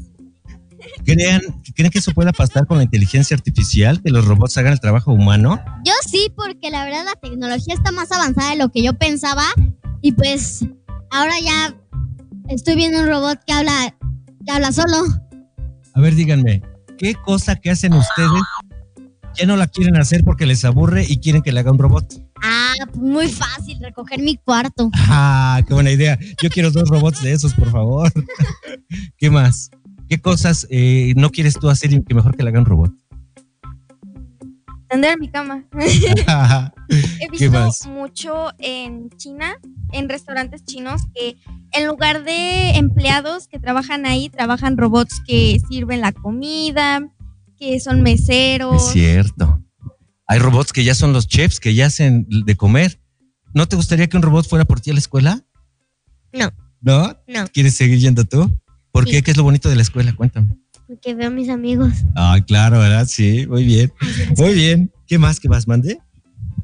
¿Creen, 1.05 1.40
¿Creen 1.75 1.90
que 1.90 1.99
eso 1.99 2.12
pueda 2.12 2.33
pasar 2.33 2.66
con 2.66 2.79
la 2.79 2.85
inteligencia 2.85 3.37
artificial, 3.37 4.03
que 4.03 4.11
los 4.11 4.25
robots 4.25 4.57
hagan 4.59 4.72
el 4.72 4.81
trabajo 4.81 5.12
humano? 5.12 5.61
Yo 5.85 5.92
sí, 6.09 6.33
porque 6.35 6.70
la 6.70 6.85
verdad 6.85 7.05
la 7.05 7.14
tecnología 7.20 7.75
está 7.75 7.92
más 7.92 8.11
avanzada 8.12 8.51
de 8.51 8.57
lo 8.57 8.70
que 8.70 8.83
yo 8.83 8.94
pensaba 8.94 9.44
y 10.03 10.12
pues 10.12 10.64
ahora 11.11 11.35
ya 11.40 11.75
estoy 12.49 12.77
viendo 12.77 13.01
un 13.01 13.09
robot 13.09 13.40
que 13.46 13.53
habla, 13.53 13.96
que 14.44 14.53
habla 14.53 14.72
solo. 14.72 14.96
A 15.94 16.01
ver, 16.01 16.14
díganme, 16.14 16.62
¿qué 16.99 17.14
cosa 17.14 17.57
que 17.57 17.70
hacen 17.70 17.94
ustedes 17.94 18.42
ya 19.37 19.46
no 19.46 19.57
la 19.57 19.66
quieren 19.66 19.96
hacer 19.96 20.22
porque 20.25 20.46
les 20.46 20.64
aburre 20.64 21.05
y 21.07 21.18
quieren 21.18 21.42
que 21.42 21.53
le 21.53 21.61
haga 21.61 21.70
un 21.70 21.79
robot? 21.79 22.22
Ah, 22.42 22.75
pues 22.87 22.96
muy 22.96 23.29
fácil, 23.29 23.79
recoger 23.81 24.20
mi 24.20 24.37
cuarto. 24.37 24.90
Ah, 24.94 25.61
qué 25.66 25.75
buena 25.75 25.90
idea. 25.90 26.18
Yo 26.42 26.51
quiero 26.51 26.70
dos 26.70 26.88
robots 26.88 27.22
de 27.22 27.33
esos, 27.33 27.55
por 27.55 27.70
favor. 27.70 28.12
¿Qué 29.18 29.31
más? 29.31 29.70
¿Qué 30.08 30.20
cosas 30.20 30.66
eh, 30.70 31.14
no 31.16 31.30
quieres 31.30 31.54
tú 31.54 31.68
hacer 31.68 31.92
y 31.92 32.02
que 32.02 32.14
mejor 32.14 32.36
que 32.36 32.42
le 32.42 32.50
haga 32.50 32.60
un 32.60 32.66
robot? 32.66 32.92
Tender 34.88 35.18
mi 35.18 35.28
cama. 35.28 35.64
He 36.88 37.28
¿Qué 37.28 37.28
visto 37.30 37.50
más? 37.50 37.86
mucho 37.86 38.50
en 38.58 39.10
China, 39.16 39.56
en 39.92 40.08
restaurantes 40.08 40.64
chinos, 40.64 41.02
que 41.14 41.36
en 41.72 41.86
lugar 41.86 42.24
de 42.24 42.76
empleados 42.76 43.48
que 43.48 43.58
trabajan 43.58 44.06
ahí, 44.06 44.28
trabajan 44.28 44.76
robots 44.76 45.20
que 45.26 45.58
sirven 45.68 46.00
la 46.00 46.12
comida, 46.12 47.00
que 47.58 47.80
son 47.80 48.02
meseros. 48.02 48.76
Es 48.86 48.92
cierto. 48.92 49.62
Hay 50.28 50.38
robots 50.38 50.72
que 50.72 50.84
ya 50.84 50.94
son 50.94 51.12
los 51.12 51.26
chefs, 51.26 51.58
que 51.58 51.74
ya 51.74 51.86
hacen 51.86 52.26
de 52.28 52.56
comer. 52.56 53.00
¿No 53.54 53.66
te 53.66 53.76
gustaría 53.76 54.06
que 54.08 54.16
un 54.16 54.22
robot 54.22 54.48
fuera 54.48 54.64
por 54.64 54.80
ti 54.80 54.90
a 54.90 54.94
la 54.94 54.98
escuela? 55.00 55.44
No, 56.32 56.50
¿No? 56.80 57.16
No. 57.26 57.46
¿Quieres 57.52 57.74
seguir 57.74 57.98
yendo 57.98 58.24
tú? 58.24 58.50
¿Por 58.97 59.05
Sí. 59.05 59.11
qué? 59.12 59.22
¿Qué 59.22 59.30
es 59.32 59.36
lo 59.36 59.42
bonito 59.42 59.68
de 59.68 59.76
la 59.76 59.82
escuela? 59.82 60.14
Cuéntame. 60.14 60.49
porque 60.86 61.14
veo 61.14 61.26
a 61.26 61.30
mis 61.30 61.49
amigos. 61.49 61.92
Ah, 62.14 62.38
claro, 62.47 62.78
¿verdad? 62.78 63.07
Sí, 63.09 63.44
muy 63.49 63.64
bien. 63.64 63.92
Muy 64.36 64.55
bien. 64.55 64.90
¿Qué 65.09 65.18
más? 65.18 65.40
¿Qué 65.40 65.49
más? 65.49 65.66
¿Mande? 65.66 65.99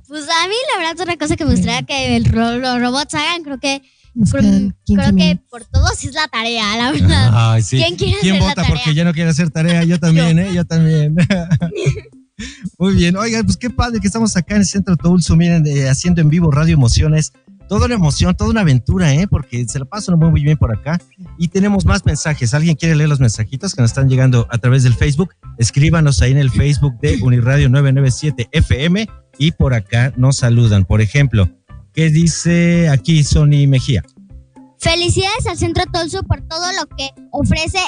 Pues 0.07 0.23
a 0.23 0.47
mí 0.49 0.55
la 0.73 0.79
verdad 0.79 0.95
es 0.97 1.03
una 1.05 1.17
cosa 1.17 1.35
que 1.37 1.45
me 1.45 1.51
gustaría 1.53 1.83
que 1.83 2.15
el 2.17 2.25
ro- 2.27 2.57
los 2.59 2.81
robots 2.81 3.15
hagan, 3.15 3.43
creo 3.43 3.59
que 3.59 3.83
creo, 4.31 4.43
quedan 4.43 4.77
15 4.85 5.03
creo 5.03 5.17
que 5.17 5.41
por 5.51 5.65
todos 5.65 6.05
es 6.05 6.15
la 6.15 6.29
tarea, 6.29 6.77
la 6.77 6.93
verdad. 6.93 7.31
Ay, 7.53 7.63
sí. 7.63 7.79
¿Quién 7.79 7.97
quiere 7.97 8.17
hacer 8.19 8.35
la 8.35 8.39
vota 8.41 8.55
tarea? 8.55 8.71
porque 8.71 8.95
ya 8.95 9.05
no 9.05 9.13
quiere 9.13 9.31
hacer 9.31 9.51
tarea? 9.51 9.83
Yo 9.85 9.99
también, 9.99 10.39
¿eh? 10.39 10.55
Yo 10.55 10.65
también. 10.65 11.17
Muy 12.79 12.95
bien. 12.95 13.17
Oigan, 13.17 13.45
pues 13.45 13.57
qué 13.57 13.71
padre 13.71 14.01
que 14.01 14.07
estamos 14.07 14.37
acá 14.37 14.55
en 14.55 14.63
el 14.63 14.67
Centro 14.67 14.97
Tulsu, 14.97 15.37
miren, 15.37 15.67
eh, 15.67 15.89
haciendo 15.89 16.21
en 16.21 16.29
vivo 16.29 16.51
Radio 16.51 16.75
Emociones. 16.75 17.33
Toda 17.69 17.87
una 17.87 17.95
emoción, 17.95 18.35
toda 18.35 18.51
una 18.51 18.61
aventura, 18.61 19.15
¿eh? 19.15 19.27
Porque 19.27 19.65
se 19.67 19.79
la 19.79 19.85
pasan 19.85 20.19
muy, 20.19 20.31
muy 20.31 20.43
bien 20.43 20.59
por 20.59 20.77
acá. 20.77 21.01
Y 21.39 21.49
tenemos 21.49 21.85
más 21.85 22.05
mensajes. 22.05 22.55
¿Alguien 22.55 22.77
quiere 22.77 22.95
leer 22.95 23.09
los 23.09 23.21
mensajitos 23.21 23.75
que 23.75 23.83
nos 23.83 23.91
están 23.91 24.09
llegando 24.09 24.47
a 24.51 24.59
través 24.59 24.83
del 24.83 24.95
Facebook? 24.95 25.35
Escríbanos 25.59 26.21
ahí 26.23 26.33
en 26.33 26.39
el 26.39 26.51
Facebook 26.51 26.99
de 27.01 27.19
Uniradio 27.23 27.69
997 27.69 28.49
FM 28.53 29.09
y 29.39 29.53
por 29.53 29.75
acá 29.75 30.13
nos 30.17 30.39
saludan. 30.39 30.85
Por 30.85 31.01
ejemplo, 31.01 31.49
¿qué 31.93 32.11
dice 32.11 32.89
aquí 32.89 33.25
Sony 33.25 33.67
Mejía? 33.69 34.03
Felicidades 34.79 35.47
al 35.47 35.57
Centro 35.57 35.85
Tolso 35.93 36.23
por 36.25 36.41
todo 36.43 36.67
lo 36.73 36.97
que 36.97 37.11
ofrece 37.31 37.79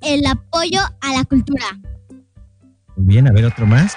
el 0.00 0.26
apoyo 0.26 0.80
a 1.00 1.12
la 1.12 1.24
cultura. 1.24 1.64
Muy 2.96 3.06
bien, 3.06 3.28
a 3.28 3.32
ver 3.32 3.44
otro 3.46 3.66
más. 3.66 3.96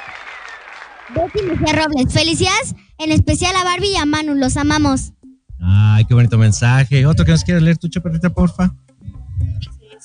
Betty 1.15 1.45
Mejía 1.45 1.83
Robles, 1.83 2.13
felicidades 2.13 2.75
en 2.97 3.11
especial 3.11 3.55
a 3.55 3.63
Barbie 3.63 3.93
y 3.93 3.95
a 3.97 4.05
Manu, 4.05 4.35
los 4.35 4.57
amamos. 4.57 5.13
Ay, 5.59 6.05
qué 6.05 6.13
bonito 6.13 6.37
mensaje. 6.37 7.05
Otro 7.05 7.25
que 7.25 7.31
nos 7.31 7.43
quieras 7.43 7.63
leer 7.63 7.77
tú, 7.77 7.87
chaparrita, 7.87 8.29
porfa. 8.29 8.75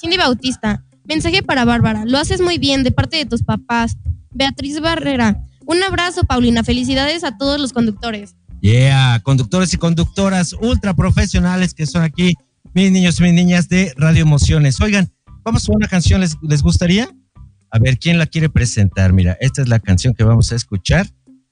Cindy 0.01 0.17
Bautista, 0.17 0.85
mensaje 1.05 1.43
para 1.43 1.65
Bárbara. 1.65 2.05
Lo 2.05 2.19
haces 2.19 2.41
muy 2.41 2.59
bien 2.59 2.85
de 2.85 2.93
parte 2.93 3.17
de 3.17 3.27
tus 3.27 3.43
papás. 3.43 3.97
Beatriz 4.31 4.81
Barrera, 4.81 5.43
un 5.67 5.83
abrazo, 5.83 6.25
Paulina. 6.25 6.63
Felicidades 6.63 7.25
a 7.25 7.37
todos 7.37 7.61
los 7.61 7.73
conductores. 7.73 8.37
Yeah, 8.61 9.21
conductores 9.23 9.73
y 9.75 9.77
conductoras 9.77 10.53
ultra 10.53 10.95
profesionales 10.95 11.75
que 11.75 11.87
son 11.87 12.03
aquí, 12.03 12.35
mis 12.75 12.91
niños 12.91 13.21
y 13.21 13.23
mis 13.25 13.33
niñas 13.33 13.69
de 13.69 13.93
Radio 13.97 14.23
Emociones. 14.23 14.81
Oigan, 14.81 15.13
vamos 15.45 15.69
a 15.69 15.73
una 15.73 15.87
canción, 15.89 16.21
¿les, 16.21 16.37
les 16.43 16.63
gustaría? 16.63 17.09
A 17.71 17.79
ver, 17.79 17.99
¿quién 17.99 18.19
la 18.19 18.27
quiere 18.27 18.49
presentar? 18.49 19.13
Mira, 19.13 19.37
esta 19.41 19.63
es 19.63 19.69
la 19.69 19.79
canción 19.79 20.15
que 20.15 20.25
vamos 20.25 20.53
a 20.53 20.57
escuchar. 20.57 21.07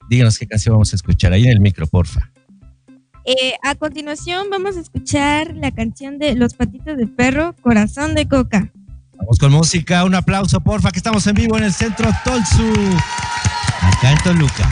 Díganos 0.09 0.39
qué 0.39 0.47
canción 0.47 0.75
vamos 0.75 0.93
a 0.93 0.97
escuchar 0.97 1.33
ahí 1.33 1.45
en 1.45 1.51
el 1.51 1.61
micro, 1.61 1.87
porfa. 1.87 2.31
Eh, 3.25 3.55
a 3.65 3.75
continuación 3.75 4.49
vamos 4.51 4.77
a 4.77 4.81
escuchar 4.81 5.55
la 5.57 5.73
canción 5.73 6.19
de 6.19 6.37
Los 6.37 6.55
Patitos 6.55 6.97
de 6.97 7.09
Perro, 7.09 7.57
Corazón 7.61 8.15
de 8.15 8.29
Coca. 8.29 8.73
Vamos 9.17 9.39
con 9.39 9.51
música, 9.51 10.05
un 10.05 10.15
aplauso, 10.15 10.61
porfa, 10.61 10.93
que 10.93 10.99
estamos 10.99 11.27
en 11.27 11.35
vivo 11.35 11.59
en 11.59 11.65
el 11.65 11.73
centro 11.73 12.09
Tolsu, 12.25 12.73
acá 13.81 14.13
en 14.13 14.19
Toluca. 14.19 14.71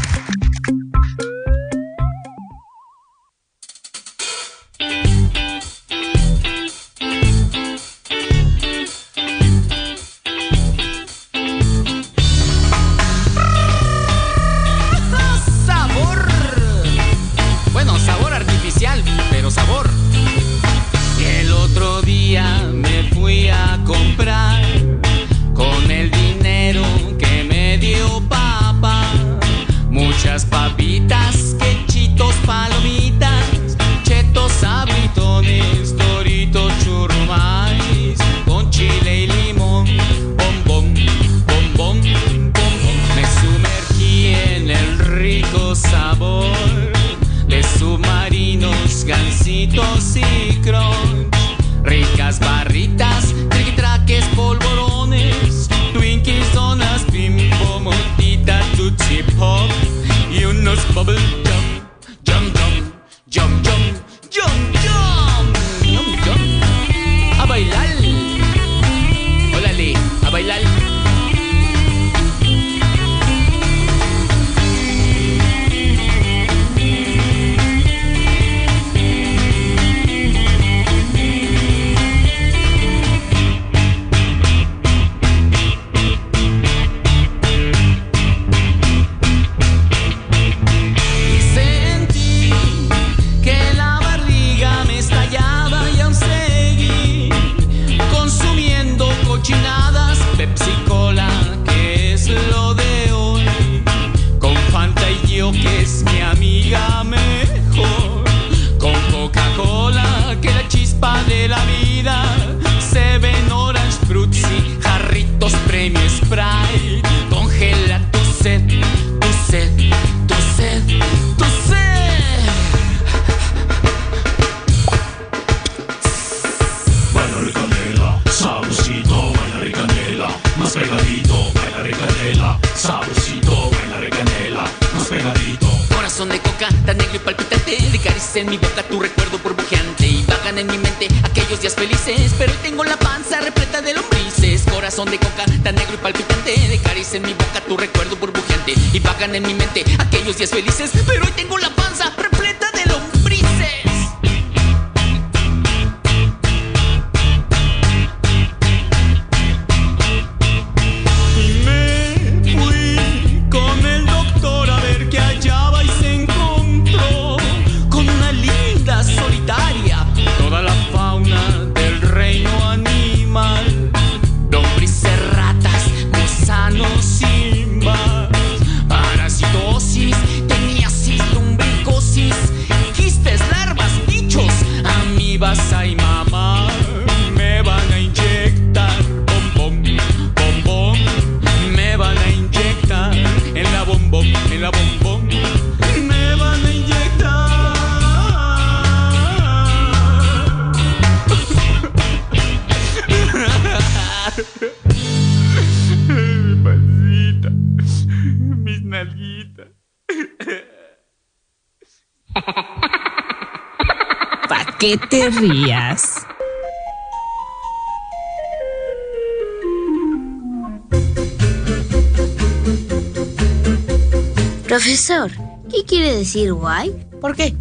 Profesor, 224.68 225.30
¿qué 225.70 225.84
quiere 225.86 226.14
decir 226.14 226.52
guay? 226.52 226.92
¿Por 227.22 227.34
qué? 227.36 227.54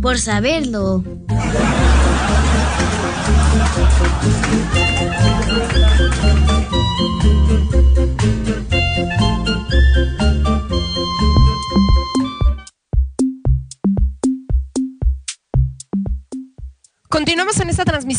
Por 0.00 0.18
saberlo. 0.18 1.04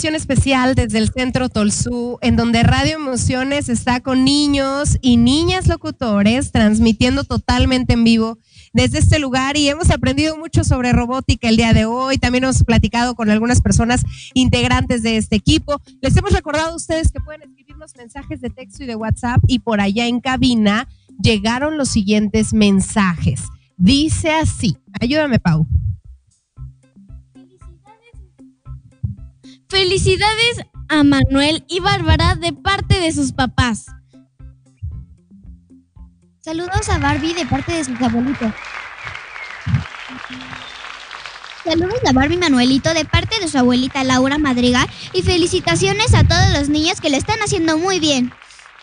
Especial 0.10 0.74
desde 0.74 0.98
el 0.98 1.12
Centro 1.12 1.48
Tolsú, 1.48 2.18
en 2.22 2.36
donde 2.36 2.64
Radio 2.64 2.96
Emociones 2.96 3.70
está 3.70 4.00
con 4.00 4.26
niños 4.26 4.98
y 5.02 5.18
niñas 5.18 5.68
locutores, 5.68 6.52
transmitiendo 6.52 7.24
totalmente 7.24 7.94
en 7.94 8.04
vivo 8.04 8.40
desde 8.74 8.98
este 8.98 9.20
lugar 9.20 9.58
y 9.58 9.70
hemos 9.70 9.92
aprendido 9.92 10.36
mucho 10.38 10.64
sobre 10.64 10.92
robótica 10.92 11.50
el 11.50 11.58
día 11.58 11.74
de 11.74 11.86
hoy. 11.86 12.18
También 12.18 12.46
hemos 12.46 12.64
platicado 12.64 13.14
con 13.14 13.30
algunas 13.30 13.62
personas 13.62 14.02
integrantes 14.34 15.04
de 15.04 15.18
este 15.18 15.36
equipo. 15.36 15.80
Les 16.02 16.18
hemos 16.18 16.32
recordado 16.34 16.72
a 16.72 16.76
ustedes 16.76 17.12
que 17.12 17.20
pueden 17.20 17.44
escribirnos 17.44 17.96
mensajes 17.96 18.42
de 18.42 18.50
texto 18.50 18.84
y 18.84 18.88
de 18.88 18.96
WhatsApp 18.96 19.42
y 19.48 19.60
por 19.60 19.82
allá 19.82 20.08
en 20.08 20.20
cabina 20.20 20.88
llegaron 21.22 21.78
los 21.78 21.90
siguientes 21.90 22.54
mensajes. 22.54 23.44
Dice 23.78 24.32
así, 24.32 24.78
ayúdame 25.00 25.40
Pau. 25.40 25.68
Felicidades 29.72 30.66
a 30.90 31.06
Manuel 31.06 31.64
y 31.70 31.80
Bárbara 31.80 32.36
de 32.36 32.52
parte 32.52 33.00
de 33.00 33.14
sus 33.14 33.32
papás. 33.32 33.86
Saludos 36.42 36.90
a 36.90 36.98
Barbie 36.98 37.34
de 37.34 37.46
parte 37.46 37.72
de 37.72 37.86
sus 37.86 38.02
abuelitos. 38.02 38.52
Saludos 41.64 42.00
a 42.06 42.12
Barbie 42.12 42.36
Manuelito 42.36 42.94
de 42.94 43.06
parte 43.06 43.40
de 43.40 43.48
su 43.48 43.60
abuelita 43.60 44.04
Laura 44.04 44.38
Madrigal 44.38 44.90
y 45.14 45.22
felicitaciones 45.22 46.14
a 46.16 46.26
todos 46.26 46.52
los 46.52 46.68
niños 46.68 47.00
que 47.00 47.10
le 47.10 47.16
están 47.16 47.40
haciendo 47.40 47.78
muy 47.78 48.02
bien. 48.02 48.34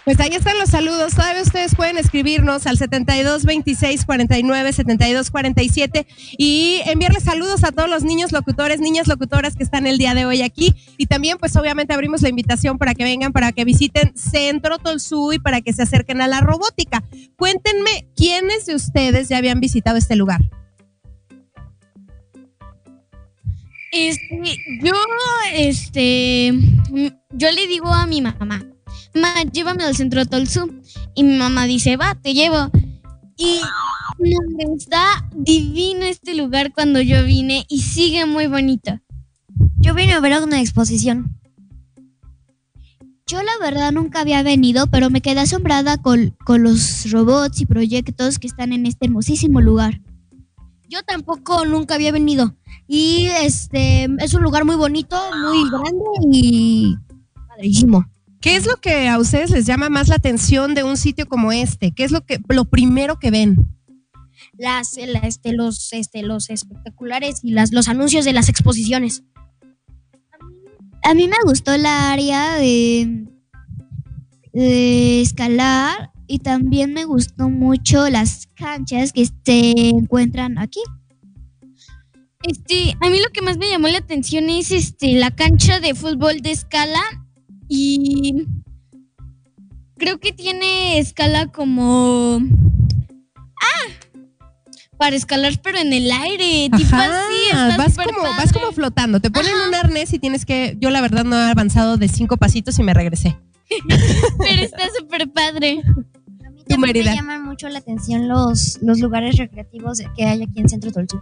Pues 0.05 0.19
ahí 0.21 0.31
están 0.31 0.59
los 0.59 0.71
saludos. 0.71 1.15
Todavía 1.15 1.43
ustedes 1.43 1.75
pueden 1.75 1.99
escribirnos 1.99 2.67
al 2.67 2.79
72 2.79 3.45
26 3.45 4.07
49 4.07 4.73
72 4.73 5.31
47 5.31 6.07
y 6.39 6.81
enviarles 6.87 7.25
saludos 7.25 7.63
a 7.65 7.73
todos 7.73 7.91
los 7.91 8.05
niños 8.05 8.33
locutores, 8.33 8.81
niñas 8.81 9.07
locutoras 9.07 9.55
que 9.55 9.65
están 9.65 9.87
el 9.87 9.99
día 9.99 10.15
de 10.15 10.25
hoy 10.25 10.43
aquí. 10.43 10.75
Y 10.97 11.07
también, 11.07 11.37
pues 11.39 11.57
obviamente 11.57 11.93
abrimos 11.93 12.23
la 12.23 12.31
invitación 12.31 12.79
para 12.79 12.95
que 12.95 13.05
vengan, 13.05 13.33
para 13.33 13.53
que 13.53 13.65
visiten 13.65 14.17
Centro 14.17 14.79
Tolsú 14.79 15.33
y 15.33 15.39
para 15.39 15.61
que 15.61 15.73
se 15.73 15.83
acerquen 15.83 16.23
a 16.23 16.29
la 16.29 16.41
robótica. 16.41 17.05
Cuéntenme 17.37 18.09
quiénes 18.17 18.67
de 18.67 18.75
ustedes 18.75 19.29
ya 19.29 19.37
habían 19.37 19.61
visitado 19.61 19.99
este 19.99 20.17
lugar. 20.17 20.41
Este, 23.91 24.59
yo, 24.83 24.93
este, 25.53 26.53
yo 27.33 27.51
le 27.51 27.67
digo 27.67 27.89
a 27.89 28.07
mi 28.07 28.21
mamá, 28.21 28.65
mamá, 29.15 29.43
llévame 29.53 29.85
al 29.85 29.97
centro 29.97 30.27
Tolsu. 30.27 30.83
Y 31.15 31.23
mi 31.25 31.37
mamá 31.37 31.65
dice, 31.65 31.97
va, 31.97 32.15
te 32.15 32.35
llevo. 32.35 32.71
Y 33.37 33.61
no, 34.19 34.75
está 34.77 35.29
divino 35.35 36.05
este 36.05 36.35
lugar 36.35 36.73
cuando 36.73 37.01
yo 37.01 37.25
vine 37.25 37.65
y 37.69 37.83
sigue 37.83 38.27
muy 38.27 38.47
bonito. 38.47 38.99
Yo 39.77 39.95
vine 39.95 40.13
a 40.13 40.21
ver 40.21 40.43
una 40.43 40.61
exposición. 40.61 41.39
Yo 43.27 43.43
la 43.43 43.53
verdad 43.61 43.93
nunca 43.93 44.21
había 44.21 44.43
venido, 44.43 44.87
pero 44.87 45.11
me 45.11 45.21
quedé 45.21 45.41
asombrada 45.41 45.99
con, 45.99 46.35
con 46.45 46.63
los 46.63 47.11
robots 47.11 47.61
y 47.61 47.67
proyectos 47.67 48.39
que 48.39 48.47
están 48.47 48.73
en 48.73 48.87
este 48.87 49.07
hermosísimo 49.07 49.61
lugar. 49.61 50.01
Yo 50.89 51.03
tampoco 51.03 51.67
nunca 51.67 51.95
había 51.95 52.11
venido. 52.11 52.57
Y 52.87 53.27
este 53.43 54.09
es 54.19 54.33
un 54.33 54.43
lugar 54.43 54.65
muy 54.65 54.77
bonito, 54.77 55.17
muy 55.43 55.69
grande 55.69 56.05
y 56.33 56.97
padrísimo. 57.47 58.07
¿Qué 58.41 58.57
es 58.57 58.67
lo 58.67 58.77
que 58.77 59.09
a 59.09 59.19
ustedes 59.19 59.51
les 59.51 59.67
llama 59.67 59.89
más 59.89 60.09
la 60.09 60.15
atención 60.17 60.75
de 60.75 60.85
un 60.85 60.97
sitio 60.97 61.27
como 61.27 61.51
este? 61.53 61.93
¿Qué 61.93 62.05
es 62.05 62.13
lo 62.13 62.25
que 62.25 62.39
lo 62.49 62.67
primero 62.67 63.19
que 63.19 63.31
ven? 63.31 63.57
Las, 64.57 64.97
la- 64.97 65.19
este, 65.21 65.53
los, 65.53 65.93
este, 65.93 66.23
los 66.23 66.49
espectaculares 66.51 67.41
y 67.43 67.51
las, 67.51 67.73
los 67.73 67.89
anuncios 67.89 68.25
de 68.25 68.33
las 68.33 68.49
exposiciones. 68.49 69.25
A 71.03 71.15
mí 71.15 71.27
me 71.27 71.37
gustó 71.45 71.77
la 71.77 72.13
área 72.13 72.55
de, 72.57 73.25
de 74.53 75.21
escalar 75.21 76.11
y 76.27 76.41
también 76.41 76.93
me 76.93 77.05
gustó 77.05 77.49
mucho 77.49 78.09
las 78.09 78.47
canchas 78.55 79.13
que 79.13 79.27
se 79.27 79.89
encuentran 79.89 80.59
aquí. 80.59 80.81
Este, 82.43 82.95
a 83.01 83.11
mí 83.11 83.19
lo 83.21 83.31
que 83.33 83.43
más 83.43 83.59
me 83.59 83.69
llamó 83.69 83.89
la 83.89 83.99
atención 83.99 84.49
es 84.49 84.71
este 84.71 85.15
la 85.15 85.33
cancha 85.33 85.81
de 85.81 85.95
fútbol 85.95 86.39
de 86.41 86.53
escala 86.53 87.01
y 87.69 88.47
creo 89.97 90.19
que 90.21 90.33
tiene 90.33 90.99
escala 90.99 91.49
como 91.49 92.41
ah 93.61 94.09
para 94.99 95.17
escalar 95.17 95.55
pero 95.63 95.79
en 95.79 95.93
el 95.93 96.11
aire, 96.11 96.69
tipo 96.77 96.97
Ajá, 96.97 97.27
así, 97.27 97.45
está 97.51 97.77
vas 97.77 97.97
como, 97.97 98.23
vas 98.37 98.53
como 98.53 98.73
flotando. 98.73 99.21
Te 99.21 99.31
ponen 99.31 99.53
un 99.69 99.75
arnés 99.75 100.13
y 100.13 100.19
tienes 100.19 100.45
que. 100.45 100.77
Yo, 100.81 100.91
la 100.91 101.01
verdad, 101.01 101.25
no 101.25 101.37
he 101.37 101.51
avanzado 101.51 101.97
de 101.97 102.09
cinco 102.09 102.37
pasitos 102.37 102.79
y 102.81 102.83
me 102.83 102.95
regresé. 102.95 103.39
pero 104.39 104.63
está 104.63 104.89
súper 104.99 105.31
padre. 105.31 105.83
Tu 106.69 106.79
Me 106.81 107.17
llaman 107.17 107.45
mucho 107.45 107.69
la 107.69 107.79
atención 107.79 108.29
los, 108.29 108.79
los 108.83 109.01
lugares 109.01 109.37
recreativos 109.37 110.01
que 110.17 110.25
hay 110.25 110.43
aquí 110.43 110.61
en 110.61 110.69
Centro 110.69 110.93
Tolsú. 110.93 111.21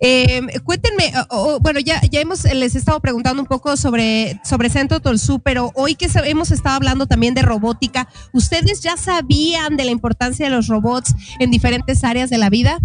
Eh, 0.00 0.40
cuéntenme, 0.64 1.12
o- 1.30 1.54
o, 1.56 1.60
bueno, 1.60 1.80
ya, 1.80 2.00
ya 2.10 2.20
hemos, 2.20 2.44
les 2.44 2.74
he 2.74 2.78
estado 2.78 3.00
preguntando 3.00 3.42
un 3.42 3.48
poco 3.48 3.76
sobre, 3.76 4.40
sobre 4.44 4.70
Centro 4.70 5.00
Tolsú, 5.00 5.40
pero 5.40 5.72
hoy 5.74 5.94
que 5.96 6.08
hemos 6.24 6.50
estado 6.52 6.76
hablando 6.76 7.06
también 7.06 7.34
de 7.34 7.42
robótica, 7.42 8.08
¿ustedes 8.32 8.80
ya 8.80 8.96
sabían 8.96 9.76
de 9.76 9.84
la 9.84 9.90
importancia 9.90 10.46
de 10.46 10.52
los 10.54 10.68
robots 10.68 11.14
en 11.40 11.50
diferentes 11.50 12.04
áreas 12.04 12.30
de 12.30 12.38
la 12.38 12.48
vida? 12.48 12.78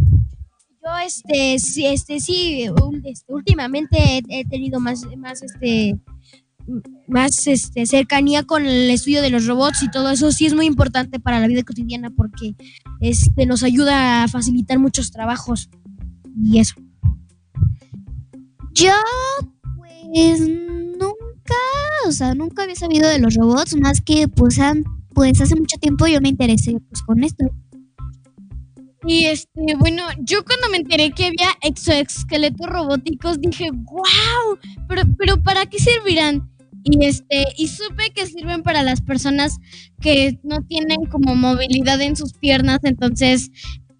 Yo, 0.83 0.97
este, 1.05 1.59
sí, 1.59 1.85
este, 1.85 2.19
sí, 2.19 2.67
este, 3.03 3.31
últimamente 3.31 3.97
he, 3.99 4.23
he 4.39 4.45
tenido 4.45 4.79
más, 4.79 5.03
más, 5.17 5.43
este, 5.43 5.95
más, 7.07 7.47
este, 7.47 7.85
cercanía 7.85 8.43
con 8.43 8.65
el 8.65 8.89
estudio 8.89 9.21
de 9.21 9.29
los 9.29 9.45
robots 9.47 9.83
y 9.83 9.91
todo 9.91 10.09
eso. 10.11 10.31
Sí 10.31 10.45
es 10.45 10.53
muy 10.53 10.65
importante 10.65 11.19
para 11.19 11.39
la 11.39 11.47
vida 11.47 11.63
cotidiana 11.63 12.09
porque, 12.11 12.55
este, 12.99 13.45
nos 13.45 13.63
ayuda 13.63 14.23
a 14.23 14.27
facilitar 14.27 14.79
muchos 14.79 15.11
trabajos 15.11 15.69
y 16.43 16.59
eso. 16.59 16.75
Yo, 18.73 18.93
pues 19.77 20.39
nunca, 20.39 21.55
o 22.07 22.11
sea, 22.11 22.33
nunca 22.35 22.63
había 22.63 22.75
sabido 22.75 23.09
de 23.09 23.19
los 23.19 23.35
robots, 23.35 23.75
más 23.75 24.01
que 24.01 24.27
pues, 24.27 24.59
han- 24.59 24.83
pues 25.13 25.41
hace 25.41 25.55
mucho 25.55 25.77
tiempo 25.77 26.07
yo 26.07 26.21
me 26.21 26.29
interesé 26.29 26.77
pues 26.89 27.01
con 27.03 27.23
esto. 27.23 27.45
Y 29.05 29.25
este, 29.25 29.75
bueno, 29.79 30.03
yo 30.19 30.45
cuando 30.45 30.69
me 30.69 30.77
enteré 30.77 31.11
que 31.11 31.25
había 31.25 31.49
exoesqueletos 31.63 32.67
robóticos 32.67 33.41
dije, 33.41 33.71
wow, 33.71 34.57
pero, 34.87 35.01
pero 35.17 35.41
¿para 35.41 35.65
qué 35.65 35.79
servirán? 35.79 36.50
Y 36.83 37.05
este, 37.05 37.45
y 37.57 37.67
supe 37.67 38.11
que 38.13 38.25
sirven 38.25 38.63
para 38.63 38.83
las 38.83 39.01
personas 39.01 39.57
que 39.99 40.39
no 40.43 40.61
tienen 40.63 41.05
como 41.05 41.35
movilidad 41.35 42.01
en 42.01 42.15
sus 42.15 42.33
piernas, 42.33 42.79
entonces 42.83 43.51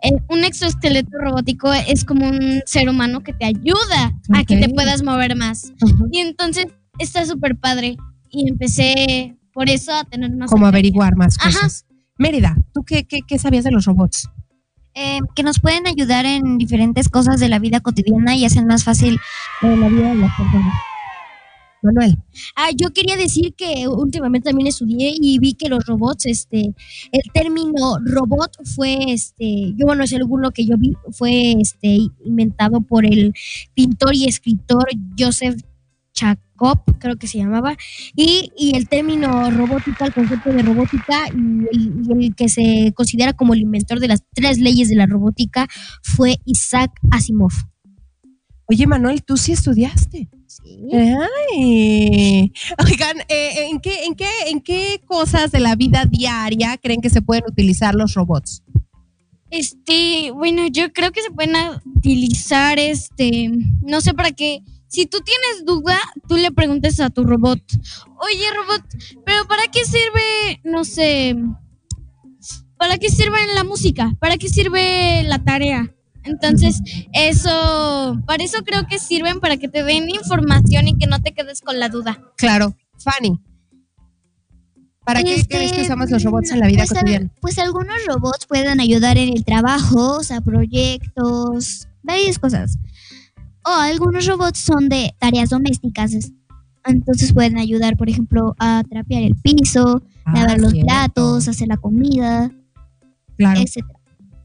eh, 0.03 0.11
un 0.29 0.43
exoesqueleto 0.43 1.17
robótico 1.19 1.71
es 1.71 2.03
como 2.03 2.27
un 2.27 2.61
ser 2.65 2.89
humano 2.89 3.21
que 3.21 3.33
te 3.33 3.45
ayuda 3.45 4.17
a 4.33 4.43
que 4.43 4.57
te 4.57 4.69
puedas 4.69 5.03
mover 5.03 5.35
más. 5.35 5.73
Y 6.11 6.19
entonces 6.19 6.65
está 6.97 7.25
súper 7.25 7.57
padre. 7.57 7.97
Y 8.29 8.49
empecé 8.49 9.37
por 9.53 9.69
eso 9.69 9.93
a 9.93 10.05
tener 10.05 10.31
más 10.31 10.49
Como 10.49 10.65
averiguar 10.65 11.15
más 11.17 11.37
Ajá. 11.39 11.49
cosas. 11.49 11.85
Mérida, 12.17 12.55
¿tú 12.73 12.83
qué, 12.83 13.05
qué, 13.05 13.19
qué 13.27 13.37
sabías 13.37 13.63
de 13.63 13.71
los 13.71 13.85
robots? 13.85 14.29
Eh, 14.93 15.19
que 15.35 15.43
nos 15.43 15.59
pueden 15.59 15.87
ayudar 15.87 16.25
en 16.25 16.57
diferentes 16.57 17.09
cosas 17.09 17.39
de 17.39 17.49
la 17.49 17.59
vida 17.59 17.79
cotidiana 17.79 18.35
y 18.35 18.45
hacen 18.45 18.67
más 18.67 18.83
fácil 18.83 19.19
eh, 19.61 19.77
la 19.77 19.87
vida 19.87 20.09
de 20.09 20.15
las 20.15 20.35
personas. 20.35 20.73
Manuel. 21.81 22.17
Ah, 22.55 22.69
yo 22.75 22.91
quería 22.91 23.17
decir 23.17 23.53
que 23.55 23.87
últimamente 23.87 24.49
también 24.49 24.67
estudié 24.67 25.13
y 25.19 25.39
vi 25.39 25.53
que 25.53 25.69
los 25.69 25.85
robots, 25.85 26.25
este, 26.25 26.73
el 27.11 27.31
término 27.33 27.97
robot 28.05 28.51
fue, 28.75 28.97
este, 29.07 29.73
yo 29.75 29.85
bueno, 29.85 30.03
es 30.03 30.13
alguno 30.13 30.51
que 30.51 30.65
yo 30.65 30.77
vi, 30.77 30.93
fue, 31.11 31.53
este, 31.59 31.99
inventado 32.25 32.81
por 32.81 33.05
el 33.05 33.33
pintor 33.73 34.15
y 34.15 34.25
escritor 34.25 34.87
Joseph 35.17 35.61
Chakov, 36.13 36.83
creo 36.99 37.15
que 37.15 37.27
se 37.27 37.39
llamaba, 37.39 37.75
y, 38.15 38.51
y 38.57 38.75
el 38.75 38.87
término 38.87 39.49
robótica, 39.49 40.05
el 40.05 40.13
concepto 40.13 40.51
de 40.51 40.61
robótica 40.61 41.27
y 41.33 41.61
y 41.73 42.25
el 42.25 42.35
que 42.35 42.49
se 42.49 42.93
considera 42.95 43.33
como 43.33 43.53
el 43.53 43.61
inventor 43.61 43.99
de 43.99 44.07
las 44.07 44.23
tres 44.33 44.59
leyes 44.59 44.89
de 44.89 44.95
la 44.95 45.05
robótica 45.05 45.67
fue 46.03 46.37
Isaac 46.45 46.91
Asimov. 47.11 47.53
Oye, 48.65 48.87
Manuel, 48.87 49.23
tú 49.23 49.37
sí 49.37 49.51
estudiaste. 49.51 50.29
Ay. 50.93 52.51
Oigan, 52.85 53.17
eh, 53.29 53.67
¿en, 53.69 53.79
qué, 53.79 54.05
en, 54.05 54.15
qué, 54.15 54.29
¿en 54.47 54.61
qué 54.61 55.01
cosas 55.05 55.51
de 55.51 55.59
la 55.59 55.75
vida 55.75 56.05
diaria 56.05 56.77
creen 56.77 57.01
que 57.01 57.09
se 57.09 57.21
pueden 57.21 57.43
utilizar 57.47 57.95
los 57.95 58.13
robots? 58.13 58.63
Este, 59.49 60.31
bueno, 60.31 60.67
yo 60.67 60.93
creo 60.93 61.11
que 61.11 61.21
se 61.21 61.31
pueden 61.31 61.55
utilizar, 61.95 62.79
este, 62.79 63.49
no 63.81 63.99
sé 63.99 64.13
para 64.13 64.31
qué. 64.31 64.63
Si 64.87 65.05
tú 65.05 65.19
tienes 65.19 65.65
duda, 65.65 65.97
tú 66.27 66.35
le 66.37 66.51
preguntes 66.51 66.99
a 66.99 67.09
tu 67.09 67.23
robot, 67.23 67.61
oye 68.19 68.45
robot, 68.55 68.83
pero 69.25 69.45
¿para 69.47 69.67
qué 69.67 69.85
sirve, 69.85 70.61
no 70.63 70.83
sé, 70.83 71.35
para 72.77 72.97
qué 72.97 73.09
sirve 73.09 73.37
la 73.53 73.63
música? 73.63 74.13
¿Para 74.19 74.37
qué 74.37 74.49
sirve 74.49 75.23
la 75.23 75.43
tarea? 75.43 75.93
Entonces, 76.23 76.79
eso, 77.13 78.21
para 78.27 78.43
eso 78.43 78.59
creo 78.63 78.85
que 78.87 78.99
sirven 78.99 79.39
para 79.39 79.57
que 79.57 79.67
te 79.67 79.83
den 79.83 80.09
información 80.09 80.87
y 80.87 80.97
que 80.97 81.07
no 81.07 81.19
te 81.21 81.33
quedes 81.33 81.61
con 81.61 81.79
la 81.79 81.89
duda. 81.89 82.21
Claro. 82.37 82.75
Fanny. 82.99 83.39
¿Para 85.03 85.23
qué 85.23 85.33
Este, 85.35 85.55
crees 85.57 85.73
que 85.73 85.81
usamos 85.81 86.11
los 86.11 86.23
robots 86.23 86.51
en 86.51 86.59
la 86.59 86.67
vida 86.67 86.83
pues, 86.87 86.89
cotidiana? 86.99 87.31
Pues 87.41 87.57
algunos 87.57 87.95
robots 88.07 88.45
pueden 88.45 88.79
ayudar 88.79 89.17
en 89.17 89.29
el 89.29 89.43
trabajo, 89.43 90.17
o 90.19 90.23
sea, 90.23 90.41
proyectos, 90.41 91.87
varias 92.03 92.37
cosas. 92.37 92.77
O 93.65 93.69
algunos 93.71 94.25
robots 94.27 94.59
son 94.59 94.89
de 94.89 95.13
tareas 95.19 95.49
domésticas. 95.49 96.13
es- 96.13 96.31
Entonces 96.85 97.33
pueden 97.33 97.57
ayudar, 97.57 97.95
por 97.97 98.09
ejemplo, 98.09 98.55
a 98.59 98.83
trapear 98.89 99.23
el 99.23 99.35
piso, 99.35 100.03
Ah, 100.25 100.33
lavar 100.35 100.59
los 100.59 100.71
cierto. 100.71 100.87
platos, 100.87 101.47
hacer 101.47 101.67
la 101.67 101.77
comida, 101.77 102.51
claro. 103.37 103.59
etc. 103.59 103.83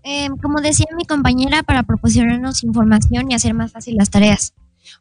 Eh, 0.09 0.29
como 0.41 0.61
decía 0.61 0.87
mi 0.97 1.05
compañera, 1.05 1.65
para 1.65 1.83
proporcionarnos 1.83 2.63
información 2.63 3.29
y 3.29 3.35
hacer 3.35 3.55
más 3.55 3.73
fácil 3.73 3.97
las 3.97 4.09
tareas. 4.09 4.55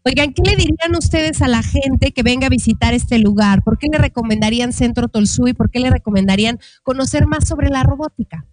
Oigan, 0.04 0.34
¿qué 0.34 0.42
le 0.42 0.56
dirían 0.56 0.96
ustedes 0.98 1.44
a 1.44 1.48
la 1.48 1.62
gente 1.62 2.12
que 2.12 2.24
venga 2.24 2.48
a 2.48 2.50
visitar 2.50 2.96
este 2.96 3.20
lugar? 3.20 3.64
¿Por 3.64 3.78
qué 3.78 3.86
le 3.92 4.00
recomendarían 4.00 4.74
Centro 4.74 5.08
Tolsú 5.08 5.48
y 5.48 5.54
por 5.54 5.70
qué 5.70 5.80
le 5.80 5.92
recomendarían 5.92 6.58
conocer 6.82 7.28
más 7.28 7.48
sobre 7.48 7.70
la 7.70 7.84
robótica? 7.84 8.48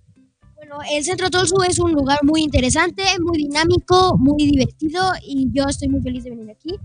Bueno, 0.56 0.76
el 0.94 1.02
Centro 1.04 1.30
Tolsu 1.30 1.62
es 1.62 1.78
un 1.78 1.92
lugar 1.92 2.18
muy 2.22 2.42
interesante, 2.42 3.02
muy 3.24 3.38
dinámico, 3.38 4.18
muy 4.18 4.44
divertido 4.44 5.00
y 5.26 5.48
yo 5.52 5.64
estoy 5.68 5.88
muy 5.88 6.02
feliz 6.02 6.24
de 6.24 6.30
venir 6.30 6.50
aquí. 6.50 6.76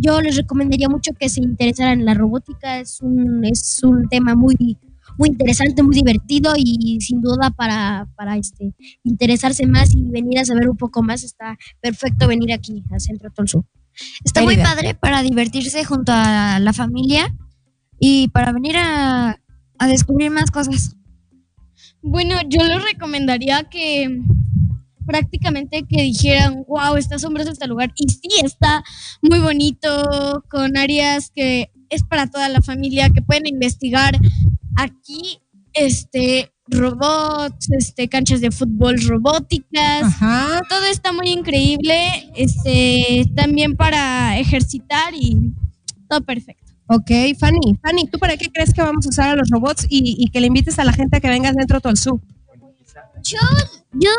Yo 0.00 0.20
les 0.20 0.36
recomendaría 0.36 0.88
mucho 0.88 1.12
que 1.12 1.28
se 1.28 1.40
interesaran 1.40 2.00
en 2.00 2.04
la 2.04 2.14
robótica, 2.14 2.80
es 2.80 3.00
un, 3.00 3.44
es 3.44 3.80
un 3.84 4.08
tema 4.08 4.34
muy, 4.34 4.76
muy 5.18 5.30
interesante, 5.30 5.82
muy 5.82 5.94
divertido 5.94 6.52
y 6.56 7.00
sin 7.00 7.20
duda 7.20 7.50
para, 7.50 8.08
para 8.16 8.36
este, 8.36 8.74
interesarse 9.04 9.66
más 9.66 9.94
y 9.94 10.02
venir 10.02 10.38
a 10.38 10.44
saber 10.44 10.68
un 10.68 10.76
poco 10.76 11.02
más 11.02 11.24
está 11.24 11.56
perfecto 11.80 12.28
venir 12.28 12.52
aquí 12.52 12.84
al 12.90 13.00
Centro 13.00 13.30
Tolsu. 13.30 13.64
Está 14.24 14.42
muy 14.42 14.56
padre 14.56 14.94
para 14.94 15.22
divertirse 15.22 15.84
junto 15.84 16.12
a 16.14 16.58
la 16.60 16.72
familia 16.72 17.34
y 17.98 18.28
para 18.28 18.52
venir 18.52 18.76
a, 18.76 19.40
a 19.78 19.86
descubrir 19.86 20.30
más 20.30 20.50
cosas. 20.50 20.96
Bueno, 22.02 22.36
yo 22.48 22.62
les 22.62 22.82
recomendaría 22.84 23.64
que 23.64 24.22
prácticamente 25.06 25.84
que 25.88 26.02
dijeran, 26.02 26.64
wow, 26.68 26.96
está 26.96 27.14
asombroso 27.14 27.52
este 27.52 27.66
lugar. 27.66 27.92
Y 27.96 28.08
sí, 28.08 28.28
está 28.44 28.82
muy 29.22 29.38
bonito, 29.38 30.44
con 30.50 30.76
áreas 30.76 31.30
que 31.34 31.70
es 31.88 32.02
para 32.02 32.26
toda 32.28 32.48
la 32.48 32.60
familia, 32.60 33.10
que 33.10 33.22
pueden 33.22 33.46
investigar 33.46 34.18
aquí, 34.76 35.40
este, 35.72 36.52
robots, 36.68 37.70
este, 37.72 38.08
canchas 38.08 38.40
de 38.40 38.50
fútbol 38.50 38.96
robóticas. 39.06 40.18
Todo 40.68 40.84
está 40.90 41.12
muy 41.12 41.28
increíble, 41.28 42.30
este, 42.34 43.30
también 43.34 43.76
para 43.76 44.38
ejercitar 44.38 45.14
y 45.14 45.52
todo 46.08 46.22
perfecto. 46.22 46.72
Ok, 46.88 47.10
Fanny, 47.38 47.78
Fanny, 47.82 48.06
¿tú 48.06 48.18
para 48.18 48.36
qué 48.36 48.50
crees 48.50 48.72
que 48.72 48.80
vamos 48.80 49.06
a 49.06 49.08
usar 49.08 49.30
a 49.30 49.36
los 49.36 49.48
robots 49.50 49.86
y, 49.88 50.16
y 50.18 50.30
que 50.30 50.40
le 50.40 50.46
invites 50.46 50.78
a 50.78 50.84
la 50.84 50.92
gente 50.92 51.16
a 51.16 51.20
que 51.20 51.28
venga 51.28 51.48
al 51.48 51.56
Centro 51.56 51.80
Tolsú? 51.80 52.20
Yo, 53.24 53.38
yo, 53.92 54.10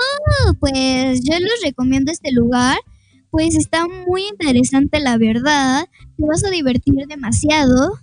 pues, 0.60 1.22
yo 1.24 1.40
les 1.40 1.62
recomiendo 1.64 2.12
este 2.12 2.32
lugar. 2.32 2.78
Pues 3.30 3.56
está 3.56 3.86
muy 3.88 4.24
interesante, 4.28 5.00
la 5.00 5.18
verdad. 5.18 5.86
Te 6.18 6.26
vas 6.26 6.44
a 6.44 6.50
divertir 6.50 6.94
demasiado. 7.08 8.00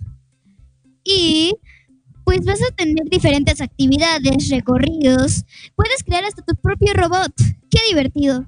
Y 1.03 1.53
pues 2.25 2.43
vas 2.43 2.59
a 2.61 2.75
tener 2.75 3.05
diferentes 3.09 3.61
actividades, 3.61 4.49
recorridos. 4.49 5.45
Puedes 5.75 6.03
crear 6.03 6.25
hasta 6.25 6.41
tu 6.41 6.55
propio 6.55 6.93
robot. 6.93 7.31
Qué 7.69 7.79
divertido. 7.89 8.45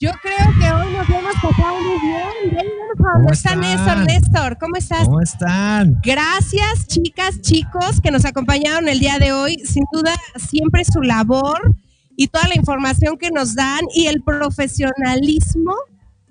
Yo 0.00 0.10
creo 0.20 0.52
que 0.58 0.72
hoy 0.72 0.92
nos 0.92 1.08
hemos 1.08 1.34
pasado 1.34 1.80
muy 1.80 2.00
bien. 2.00 2.64
¿Cómo 2.96 3.30
están? 3.30 3.60
Néstor. 3.60 3.98
Néstor, 4.06 4.58
¿cómo 4.58 4.76
estás? 4.76 5.04
¿Cómo 5.04 5.20
están? 5.20 6.00
Gracias, 6.02 6.88
chicas, 6.88 7.40
chicos, 7.42 8.00
que 8.02 8.10
nos 8.10 8.24
acompañaron 8.24 8.88
el 8.88 8.98
día 8.98 9.18
de 9.18 9.32
hoy. 9.32 9.56
Sin 9.64 9.84
duda, 9.92 10.14
siempre 10.36 10.84
su 10.84 11.02
labor 11.02 11.74
y 12.16 12.28
toda 12.28 12.48
la 12.48 12.56
información 12.56 13.18
que 13.18 13.30
nos 13.30 13.54
dan 13.54 13.80
y 13.94 14.06
el 14.06 14.22
profesionalismo 14.22 15.74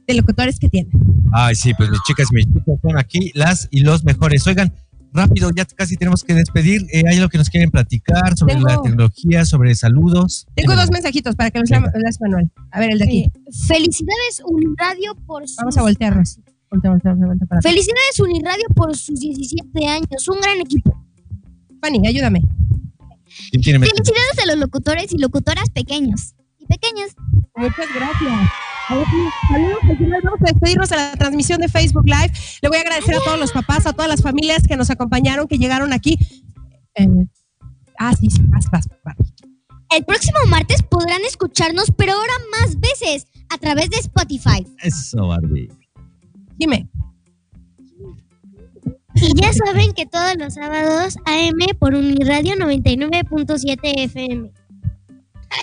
de 0.08 0.14
locutores 0.16 0.60
que 0.60 0.70
tienen. 0.70 0.92
Ay, 1.32 1.56
sí, 1.56 1.74
pues 1.74 1.90
mis 1.90 2.02
chicas 2.04 2.28
y 2.32 2.36
mis 2.36 2.46
chicos 2.46 2.80
son 2.82 2.98
aquí 2.98 3.32
las 3.34 3.68
y 3.72 3.82
los 3.82 4.04
mejores. 4.04 4.46
Oigan, 4.48 4.74
rápido, 5.14 5.52
ya 5.56 5.66
casi 5.66 5.96
tenemos 5.98 6.24
que 6.24 6.34
despedir. 6.34 6.82
Eh, 6.92 7.04
¿Hay 7.08 7.18
algo 7.18 7.30
que 7.30 7.38
nos 7.38 7.50
quieren 7.50 7.70
platicar 7.72 8.36
sobre 8.38 8.56
Tengo- 8.56 8.68
la 8.68 8.82
tecnología, 8.82 9.46
sobre 9.46 9.74
saludos? 9.76 10.46
Tengo 10.56 10.76
dos 10.76 10.90
mensajitos 10.92 11.36
para 11.36 11.52
que 11.52 11.60
los 11.60 11.70
lea 11.70 11.80
leas, 11.96 12.20
Manuel. 12.20 12.52
A 12.72 12.80
ver, 12.80 12.92
el 12.92 13.00
de 13.00 13.06
aquí. 13.06 13.32
Felicidades 13.68 14.42
Uniradio 14.46 15.16
por 15.26 15.48
sus... 15.48 15.58
Vamos 15.58 15.78
a 15.78 15.82
voltearnos. 15.82 16.40
Voltea, 16.72 16.92
voltea, 16.92 17.14
voltea 17.14 17.48
para 17.48 17.60
acá. 17.60 17.70
Felicidades 17.70 18.20
Uniradio 18.20 18.66
por 18.76 18.96
sus 18.98 19.20
17 19.20 19.86
años, 19.88 20.28
un 20.28 20.40
gran 20.42 20.60
equipo. 20.60 21.06
Fanny, 21.82 22.08
ayúdame. 22.08 22.42
Felicidades 23.52 24.40
a 24.42 24.46
los 24.48 24.58
locutores 24.58 25.14
y 25.14 25.18
locutoras 25.18 25.70
pequeños. 25.70 26.34
Y 26.60 26.66
pequeñas. 26.66 27.12
Muchas 27.56 27.88
gracias. 27.94 28.50
Saludos, 28.88 29.80
vamos 30.24 30.42
a 30.42 30.46
despedirnos 30.46 30.92
a 30.92 30.96
la 30.96 31.12
transmisión 31.14 31.62
de 31.62 31.70
Facebook 31.70 32.06
Live. 32.06 32.34
Le 32.62 32.70
voy 32.70 32.78
a 32.78 32.82
agradecer 32.82 33.16
a 33.16 33.24
todos 33.24 33.40
los 33.40 33.52
papás, 33.52 33.86
a 33.86 33.94
todas 33.94 34.10
las 34.10 34.22
familias 34.22 34.68
que 34.68 34.76
nos 34.76 34.90
acompañaron, 34.90 35.48
que 35.48 35.58
llegaron 35.58 35.94
aquí. 35.94 36.18
Eh, 36.96 37.08
ah, 37.98 38.14
sí, 38.14 38.30
sí, 38.30 38.42
vas, 38.48 38.66
vas, 38.72 38.88
vas. 39.04 39.16
El 39.96 40.04
próximo 40.06 40.40
martes 40.48 40.82
podrán 40.82 41.22
escucharnos, 41.22 41.92
pero 41.96 42.14
ahora 42.14 42.34
más 42.60 42.80
veces, 42.80 43.28
a 43.50 43.58
través 43.58 43.90
de 43.90 43.98
Spotify. 43.98 44.66
Eso, 44.82 45.28
Barbie. 45.28 45.70
Dime. 46.58 46.90
Y 49.16 49.40
ya 49.40 49.54
saben 49.54 49.94
que 49.94 50.06
todos 50.06 50.36
los 50.38 50.56
sábados 50.56 51.18
AM 51.26 51.78
por 51.80 51.94
Uniradio 51.94 52.56
99.7 52.56 53.80
FM. 53.84 54.52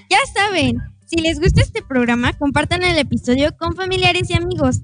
Ya 0.08 0.18
saben, 0.32 0.78
si 1.11 1.16
les 1.20 1.40
gusta 1.40 1.61
este 1.61 1.82
programa, 1.82 2.32
compartan 2.34 2.82
el 2.84 2.96
episodio 2.98 3.56
con 3.56 3.74
familiares 3.74 4.30
y 4.30 4.34
amigos. 4.34 4.80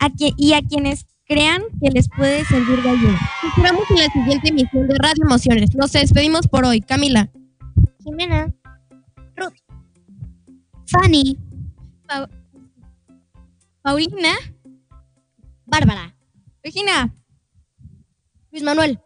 A 0.00 0.10
y 0.18 0.52
a 0.52 0.62
quienes 0.62 1.06
crean 1.26 1.62
que 1.80 1.90
les 1.90 2.08
puede 2.08 2.44
servir 2.44 2.82
de 2.82 2.90
ayuda. 2.90 3.12
Nos 3.42 3.52
esperamos 3.52 3.84
en 3.90 3.96
la 3.96 4.06
siguiente 4.12 4.48
emisión 4.50 4.86
de 4.88 4.94
Radio 4.98 5.24
Emociones. 5.24 5.74
Nos 5.74 5.92
despedimos 5.92 6.46
por 6.48 6.64
hoy. 6.64 6.80
Camila. 6.80 7.30
Jimena. 8.04 8.52
Ruth. 9.36 9.54
Fanny. 10.86 11.38
Pau- 12.08 12.28
Paulina. 13.82 14.34
Bárbara. 15.66 16.14
Regina. 16.62 17.14
Luis 18.50 18.62
Manuel. 18.62 18.98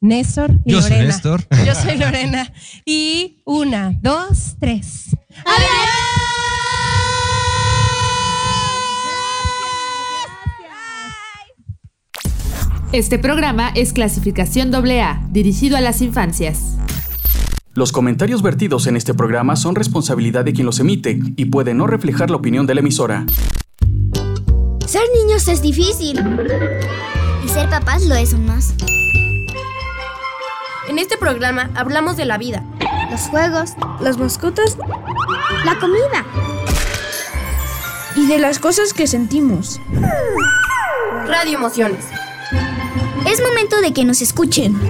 Néstor 0.00 0.52
y 0.64 0.72
Yo 0.72 0.80
soy 0.80 0.90
Lorena. 0.90 1.06
Néstor. 1.06 1.40
Yo 1.66 1.74
soy 1.74 1.96
Lorena. 1.96 2.52
Y 2.84 3.42
una, 3.44 3.98
dos, 4.00 4.56
tres. 4.60 5.16
Este 12.92 13.18
programa 13.18 13.70
es 13.74 13.92
clasificación 13.92 14.74
AA, 14.74 15.28
dirigido 15.30 15.76
a 15.76 15.80
las 15.80 16.00
infancias. 16.00 16.76
Los 17.74 17.92
comentarios 17.92 18.40
vertidos 18.42 18.86
en 18.86 18.96
este 18.96 19.12
programa 19.12 19.56
son 19.56 19.74
responsabilidad 19.74 20.44
de 20.44 20.52
quien 20.52 20.64
los 20.64 20.80
emite 20.80 21.20
y 21.36 21.44
pueden 21.46 21.76
no 21.76 21.86
reflejar 21.86 22.30
la 22.30 22.36
opinión 22.36 22.66
de 22.66 22.74
la 22.74 22.80
emisora. 22.80 23.26
Ser 24.86 25.02
niños 25.14 25.46
es 25.48 25.60
difícil. 25.60 26.18
Y 27.44 27.48
ser 27.48 27.68
papás 27.68 28.06
lo 28.06 28.14
es 28.14 28.32
aún 28.32 28.46
más. 28.46 28.74
En 30.88 30.98
este 30.98 31.18
programa 31.18 31.70
hablamos 31.74 32.16
de 32.16 32.24
la 32.24 32.38
vida. 32.38 32.64
Los 33.10 33.20
juegos, 33.28 33.74
las 34.00 34.16
mascotas, 34.16 34.78
la 35.66 35.78
comida. 35.78 36.24
Y 38.16 38.26
de 38.26 38.38
las 38.38 38.58
cosas 38.58 38.94
que 38.94 39.06
sentimos. 39.06 39.80
Radio 41.26 41.58
Emociones. 41.58 42.06
Es 43.26 43.42
momento 43.42 43.82
de 43.82 43.92
que 43.92 44.06
nos 44.06 44.22
escuchen. 44.22 44.80